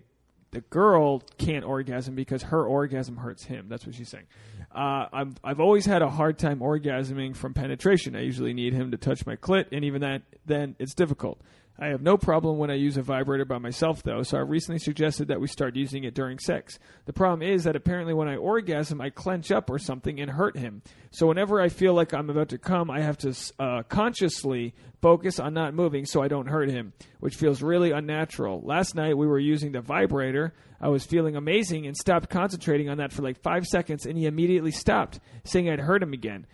[0.52, 3.68] the girl can't orgasm because her orgasm hurts him.
[3.70, 4.26] That's what she's saying.
[4.74, 8.16] Uh, I've I've always had a hard time orgasming from penetration.
[8.16, 11.42] I usually need him to touch my clit, and even that then it's difficult.
[11.80, 14.80] I have no problem when I use a vibrator by myself, though, so I recently
[14.80, 16.80] suggested that we start using it during sex.
[17.06, 20.58] The problem is that apparently when I orgasm, I clench up or something and hurt
[20.58, 20.82] him.
[21.12, 24.74] So whenever I feel like I'm about to come, I have to uh, consciously
[25.04, 28.62] focus on not moving so I don't hurt him, which feels really unnatural.
[28.64, 30.56] Last night we were using the vibrator.
[30.82, 34.26] I was feeling amazing and stopped concentrating on that for like five seconds, and he
[34.26, 36.48] immediately stopped, saying I'd hurt him again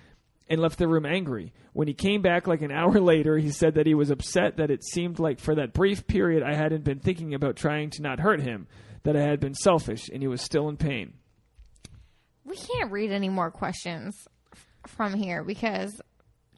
[0.49, 1.53] and left the room angry.
[1.73, 4.71] When he came back like an hour later, he said that he was upset that
[4.71, 8.19] it seemed like for that brief period I hadn't been thinking about trying to not
[8.19, 8.67] hurt him,
[9.03, 11.13] that I had been selfish, and he was still in pain.
[12.45, 14.15] We can't read any more questions
[14.53, 16.01] f- from here because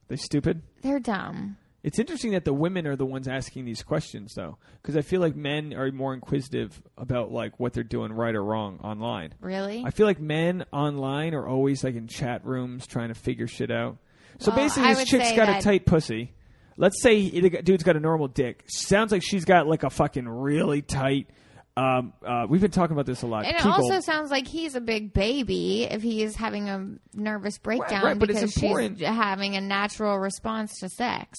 [0.07, 0.61] They're stupid.
[0.81, 1.57] they're dumb.
[1.86, 5.21] It's interesting that the women are the ones asking these questions, though, because I feel
[5.21, 9.36] like men are more inquisitive about like what they're doing right or wrong online.
[9.39, 9.83] Really?
[9.86, 13.69] I feel like men online are always like in chat rooms trying to figure shit
[13.69, 13.97] out.
[14.39, 16.33] So Well, basically, I this would chick's say got a that- tight pussy.
[16.75, 18.63] Let's say the dude's got a normal dick.
[18.67, 21.29] Sounds like she's got like a fucking really tight.
[21.77, 23.45] Um, uh, we've been talking about this a lot.
[23.45, 23.73] and it Kegel.
[23.73, 28.17] also sounds like he's a big baby if he is having a nervous breakdown right,
[28.17, 31.38] but it's because important- she's having a natural response to sex.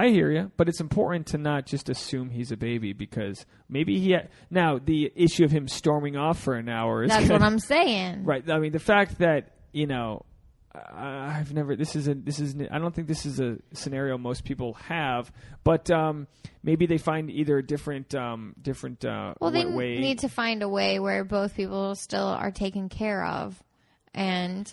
[0.00, 3.98] I hear you, but it's important to not just assume he's a baby because maybe
[3.98, 4.12] he.
[4.12, 7.42] Ha- now the issue of him storming off for an hour is That's gonna- what
[7.46, 8.24] I'm saying.
[8.24, 8.48] Right.
[8.48, 10.24] I mean, the fact that you know,
[10.72, 11.74] I- I've never.
[11.74, 12.14] This is a.
[12.14, 12.54] This is.
[12.70, 15.32] I don't think this is a scenario most people have.
[15.64, 16.28] But um,
[16.62, 19.98] maybe they find either a different, um, different uh, Well, they way.
[19.98, 23.60] need to find a way where both people still are taken care of,
[24.14, 24.72] and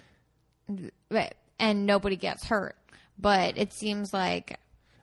[1.59, 2.76] and nobody gets hurt.
[3.17, 4.59] But it seems like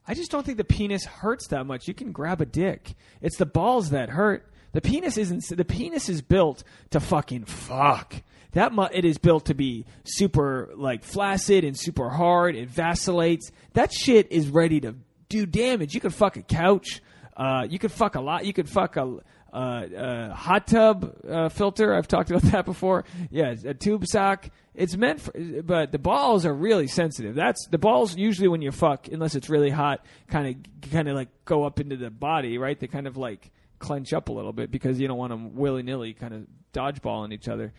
[0.07, 1.87] I just don't think the penis hurts that much.
[1.87, 2.95] You can grab a dick.
[3.21, 4.49] It's the balls that hurt.
[4.73, 5.45] The penis isn't.
[5.49, 8.15] The penis is built to fucking fuck.
[8.53, 12.57] That mu- it is built to be super like flaccid and super hard.
[12.57, 13.51] It vacillates.
[13.75, 14.95] That shit is ready to
[15.29, 15.95] do damage.
[15.95, 17.01] You could fuck a couch.
[17.37, 18.45] Uh, you could fuck a lot.
[18.45, 19.19] You could fuck a.
[19.53, 21.93] Uh, uh, hot tub uh, filter.
[21.95, 23.05] I've talked about that before.
[23.31, 24.49] Yeah, a tube sock.
[24.75, 25.33] It's meant for,
[25.63, 27.35] but the balls are really sensitive.
[27.35, 31.15] That's the balls usually when you fuck, unless it's really hot, kind of kind of
[31.15, 32.79] like go up into the body, right?
[32.79, 35.83] They kind of like clench up a little bit because you don't want them willy
[35.83, 37.75] nilly kind of dodgeballing each other.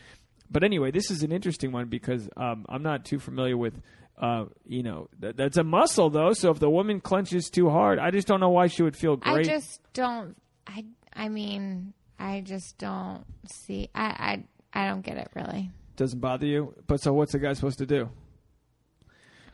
[0.51, 3.81] But anyway, this is an interesting one because um, I'm not too familiar with.
[4.15, 6.33] Uh, you know, th- that's a muscle though.
[6.33, 9.15] So if the woman clenches too hard, I just don't know why she would feel
[9.15, 9.47] great.
[9.47, 10.37] I just don't.
[10.67, 10.85] I
[11.15, 13.89] I mean, I just don't see.
[13.93, 14.43] I
[14.73, 15.69] I I don't get it really.
[15.95, 16.73] Doesn't bother you.
[16.87, 18.09] But so what's the guy supposed to do?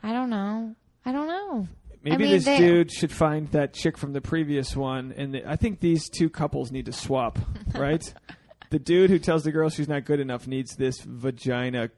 [0.02, 0.76] I don't know.
[1.06, 1.68] I don't know.
[2.04, 5.50] Maybe mean, this they- dude should find that chick from the previous one, and the,
[5.50, 7.38] I think these two couples need to swap,
[7.76, 8.14] right?
[8.70, 11.90] the dude who tells the girl she's not good enough needs this vagina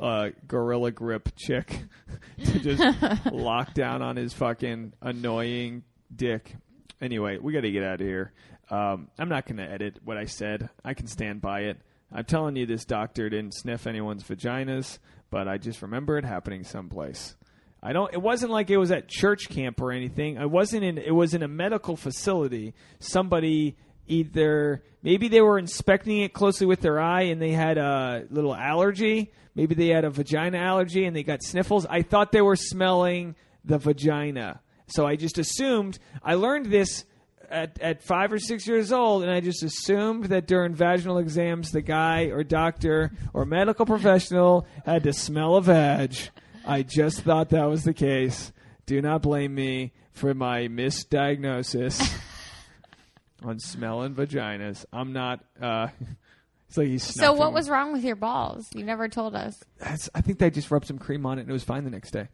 [0.00, 1.84] uh, gorilla grip chick
[2.44, 5.82] to just lock down on his fucking annoying
[6.14, 6.54] dick.
[7.00, 8.32] Anyway, we got to get out of here.
[8.70, 10.68] Um, I'm not going to edit what I said.
[10.84, 11.78] I can stand by it.
[12.12, 14.98] I'm telling you, this doctor didn't sniff anyone's vaginas,
[15.30, 17.36] but I just remember it happening someplace.
[17.82, 18.12] I don't.
[18.12, 20.38] It wasn't like it was at church camp or anything.
[20.38, 20.98] I wasn't in.
[20.98, 22.74] It was in a medical facility.
[22.98, 23.76] Somebody
[24.08, 28.54] either maybe they were inspecting it closely with their eye and they had a little
[28.54, 29.30] allergy.
[29.54, 31.86] Maybe they had a vagina allergy and they got sniffles.
[31.86, 34.60] I thought they were smelling the vagina.
[34.86, 35.98] So I just assumed.
[36.22, 37.04] I learned this
[37.50, 41.70] at, at five or six years old, and I just assumed that during vaginal exams,
[41.70, 46.16] the guy or doctor or medical professional had to smell a vag.
[46.66, 48.52] I just thought that was the case.
[48.86, 52.12] Do not blame me for my misdiagnosis
[53.42, 54.84] on smelling vaginas.
[54.92, 55.44] I'm not.
[55.60, 55.88] Uh,
[56.68, 57.02] it's like he's.
[57.02, 58.68] So what was wrong with your balls?
[58.74, 59.62] You never told us.
[59.78, 61.90] That's, I think they just rubbed some cream on it and it was fine the
[61.90, 62.28] next day.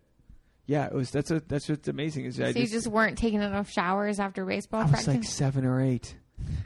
[0.67, 1.11] Yeah, it was.
[1.11, 4.45] That's a, that's what's amazing is I So you just weren't taking enough showers after
[4.45, 5.09] baseball I was practice.
[5.09, 6.17] like seven or eight.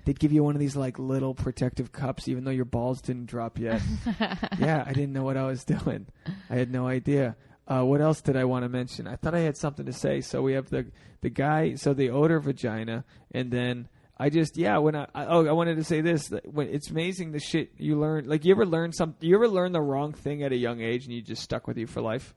[0.05, 3.26] They'd give you one of these like little protective cups, even though your balls didn't
[3.26, 3.82] drop yet.
[4.59, 6.07] yeah, I didn't know what I was doing.
[6.49, 7.36] I had no idea.
[7.66, 9.07] Uh, what else did I want to mention?
[9.07, 10.20] I thought I had something to say.
[10.22, 10.86] So we have the
[11.20, 11.74] the guy.
[11.74, 14.78] So the odor vagina, and then I just yeah.
[14.78, 16.30] When I, I oh I wanted to say this.
[16.44, 18.26] When it's amazing the shit you learn.
[18.26, 19.16] Like you ever learn some?
[19.20, 21.76] You ever learn the wrong thing at a young age and you just stuck with
[21.76, 22.34] you for life?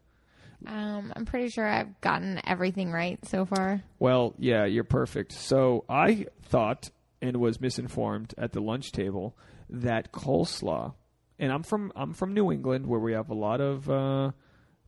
[0.68, 3.82] Um, I'm pretty sure I've gotten everything right so far.
[4.00, 5.32] Well, yeah, you're perfect.
[5.34, 6.90] So I thought
[7.22, 9.38] and was misinformed at the lunch table
[9.70, 10.94] that coleslaw,
[11.40, 13.94] and I'm from I'm from New England where we have a lot of uh,
[14.32, 14.34] a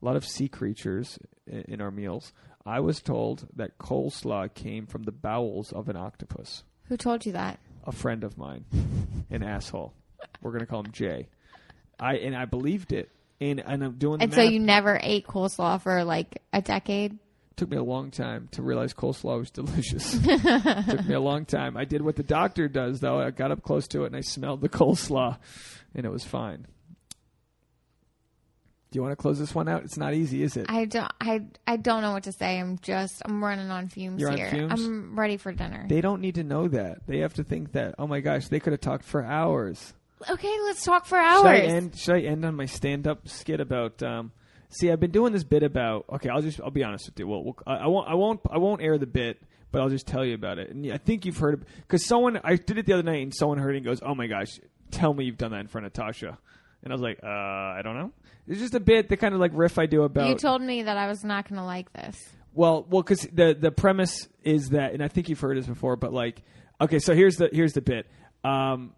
[0.01, 1.17] lot of sea creatures
[1.47, 2.33] in, in our meals.
[2.65, 6.63] I was told that coleslaw came from the bowels of an octopus.
[6.85, 7.59] Who told you that?
[7.85, 8.65] A friend of mine,
[9.29, 9.93] an asshole.
[10.41, 11.29] We're gonna call him Jay.
[11.99, 13.09] I and I believed it.
[13.51, 14.51] And, and I'm doing the And so math.
[14.51, 17.17] you never ate coleslaw for like a decade.
[17.55, 20.11] took me a long time to realize coleslaw was delicious.
[20.87, 21.75] took me a long time.
[21.77, 23.19] I did what the doctor does, though.
[23.19, 25.37] I got up close to it and I smelled the coleslaw,
[25.95, 26.67] and it was fine.
[28.91, 29.83] Do you want to close this one out?
[29.83, 30.67] It's not easy, is it?
[30.69, 31.11] I don't.
[31.19, 32.59] I I don't know what to say.
[32.59, 33.23] I'm just.
[33.25, 34.51] I'm running on fumes You're on here.
[34.51, 34.71] fumes?
[34.85, 35.87] I'm ready for dinner.
[35.89, 37.07] they don't need to know that.
[37.07, 37.95] They have to think that.
[37.97, 39.93] Oh my gosh, they could have talked for hours.
[40.29, 41.45] Okay, let's talk for Should hours.
[41.45, 41.97] I end?
[41.97, 44.01] Should I end on my stand-up skit about?
[44.03, 44.31] Um,
[44.69, 46.05] see, I've been doing this bit about.
[46.13, 46.59] Okay, I'll just.
[46.61, 47.27] I'll be honest with you.
[47.27, 48.07] Well, we'll I, I won't.
[48.09, 48.39] I won't.
[48.49, 50.69] I won't air the bit, but I'll just tell you about it.
[50.69, 52.39] And I think you've heard because someone.
[52.43, 54.59] I did it the other night, and someone heard it and goes, "Oh my gosh,
[54.91, 56.37] tell me you've done that in front of Tasha."
[56.83, 58.11] And I was like, uh, I don't know.
[58.45, 60.27] It's just a bit, the kind of like riff I do about.
[60.27, 62.17] you told me that I was not going to like this.
[62.53, 65.95] Well, well, because the the premise is that, and I think you've heard this before,
[65.95, 66.41] but like,
[66.81, 68.05] okay, so here's the here's the bit.
[68.43, 68.93] Um,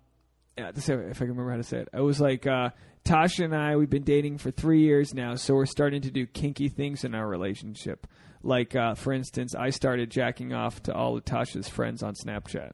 [0.57, 2.69] yeah, if I can remember how to say it, I was like, uh,
[3.03, 6.25] Tasha and I, we've been dating for three years now, so we're starting to do
[6.25, 8.07] kinky things in our relationship.
[8.41, 12.71] Like, uh, for instance, I started jacking off to all of Tasha's friends on Snapchat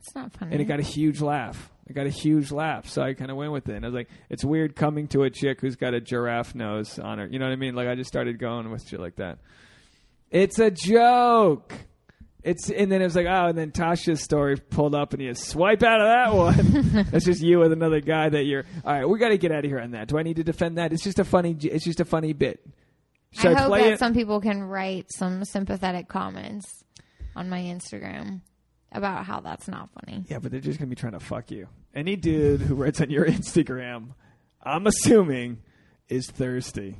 [0.00, 0.52] It's not funny.
[0.52, 1.70] and it got a huge laugh.
[1.86, 3.74] It got a huge laugh, so I kind of went with it.
[3.74, 6.98] And I was like, it's weird coming to a chick who's got a giraffe nose
[6.98, 7.26] on her.
[7.26, 7.74] You know what I mean?
[7.74, 9.38] Like I just started going with shit like that.
[10.30, 11.72] It's a joke.
[12.42, 15.34] It's and then it was like, oh, and then Tasha's story pulled up, and you
[15.34, 17.04] swipe out of that one.
[17.10, 18.64] That's just you with another guy that you're.
[18.84, 20.08] All right, we got to get out of here on that.
[20.08, 20.92] Do I need to defend that?
[20.92, 21.56] It's just a funny.
[21.60, 22.66] It's just a funny bit.
[23.32, 23.98] Should I I, hope that it?
[23.98, 26.66] some people can write some sympathetic comments
[27.36, 28.40] on my Instagram
[28.92, 30.24] about how that's not funny.
[30.28, 31.68] Yeah, but they're just gonna be trying to fuck you.
[31.94, 34.14] Any dude who writes on your Instagram,
[34.62, 35.58] I'm assuming,
[36.08, 36.96] is thirsty.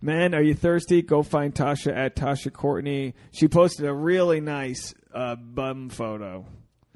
[0.00, 1.02] Man, are you thirsty?
[1.02, 3.14] Go find Tasha at Tasha Courtney.
[3.32, 6.46] She posted a really nice uh, bum photo.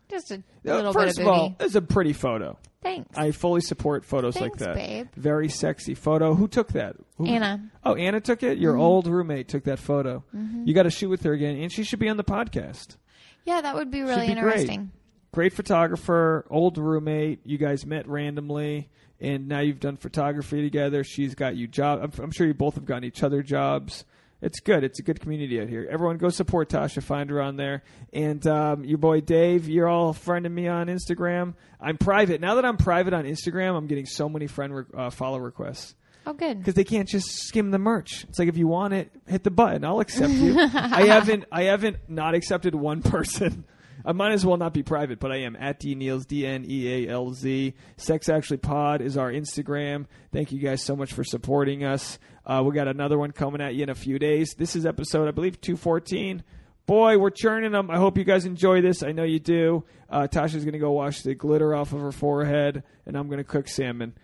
[0.09, 0.41] Just a Uh,
[0.77, 2.59] little First bit of of all, it's a pretty photo.
[2.83, 3.17] Thanks.
[3.17, 4.75] I fully support photos like Thanks, that.
[4.75, 5.09] babe.
[5.17, 6.35] Very sexy photo.
[6.35, 6.97] Who took that?
[7.17, 7.71] Who- Anna.
[7.85, 8.55] Oh, Anna took it.
[8.55, 8.63] Mm-hmm.
[8.63, 10.23] Your old roommate took that photo.
[10.65, 12.97] You got to shoot with her again, and she should be on the podcast.
[13.45, 14.77] Yeah, that would be really be interesting.
[14.77, 14.89] great
[15.33, 17.41] photographer, old roommate.
[17.45, 18.89] You guys met randomly,
[19.21, 21.03] and now you've done photography together.
[21.05, 22.01] She's got you job.
[22.03, 24.05] I'm, I'm sure you both have gotten each other jobs.
[24.43, 24.83] It's good.
[24.83, 25.87] It's a good community out here.
[25.89, 27.01] Everyone, go support Tasha.
[27.03, 27.85] Find her on there.
[28.13, 31.55] And um, your boy Dave, you're all friending me on Instagram.
[31.81, 33.77] I'm private now that I'm private on Instagram.
[33.77, 35.95] I'm getting so many friend re- uh, follow requests
[36.27, 36.59] Oh, good.
[36.59, 38.25] because they can't just skim the merch.
[38.29, 39.85] It's like if you want it, hit the button.
[39.85, 40.59] I'll accept you.
[40.75, 43.65] I haven't I haven't not accepted one person.
[44.05, 46.65] I might as well not be private, but I am at D Neals D N
[46.69, 47.75] E A L Z.
[47.97, 50.07] Sex Actually Pod is our Instagram.
[50.33, 52.19] Thank you guys so much for supporting us.
[52.45, 54.55] Uh, we got another one coming at you in a few days.
[54.55, 56.43] This is episode I believe two fourteen.
[56.85, 57.91] Boy, we're churning them.
[57.91, 59.05] I hope you guys enjoy this.
[59.05, 59.85] I know you do.
[60.11, 63.39] Uh, Tasha's going to go wash the glitter off of her forehead, and I'm going
[63.39, 64.15] to cook salmon.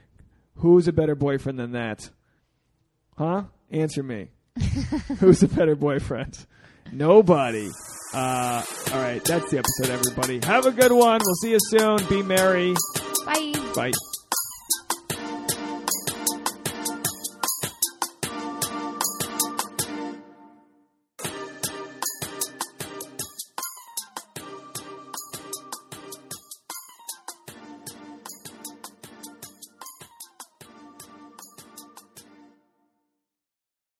[0.56, 2.10] Who's a better boyfriend than that?
[3.16, 3.44] Huh?
[3.70, 4.30] Answer me.
[5.20, 6.46] Who's a better boyfriend?
[6.92, 7.70] Nobody.
[8.14, 10.40] Uh, all right, that's the episode, everybody.
[10.46, 11.20] Have a good one.
[11.24, 11.98] We'll see you soon.
[12.08, 12.74] Be merry.
[13.26, 13.52] Bye.
[13.74, 13.92] Bye.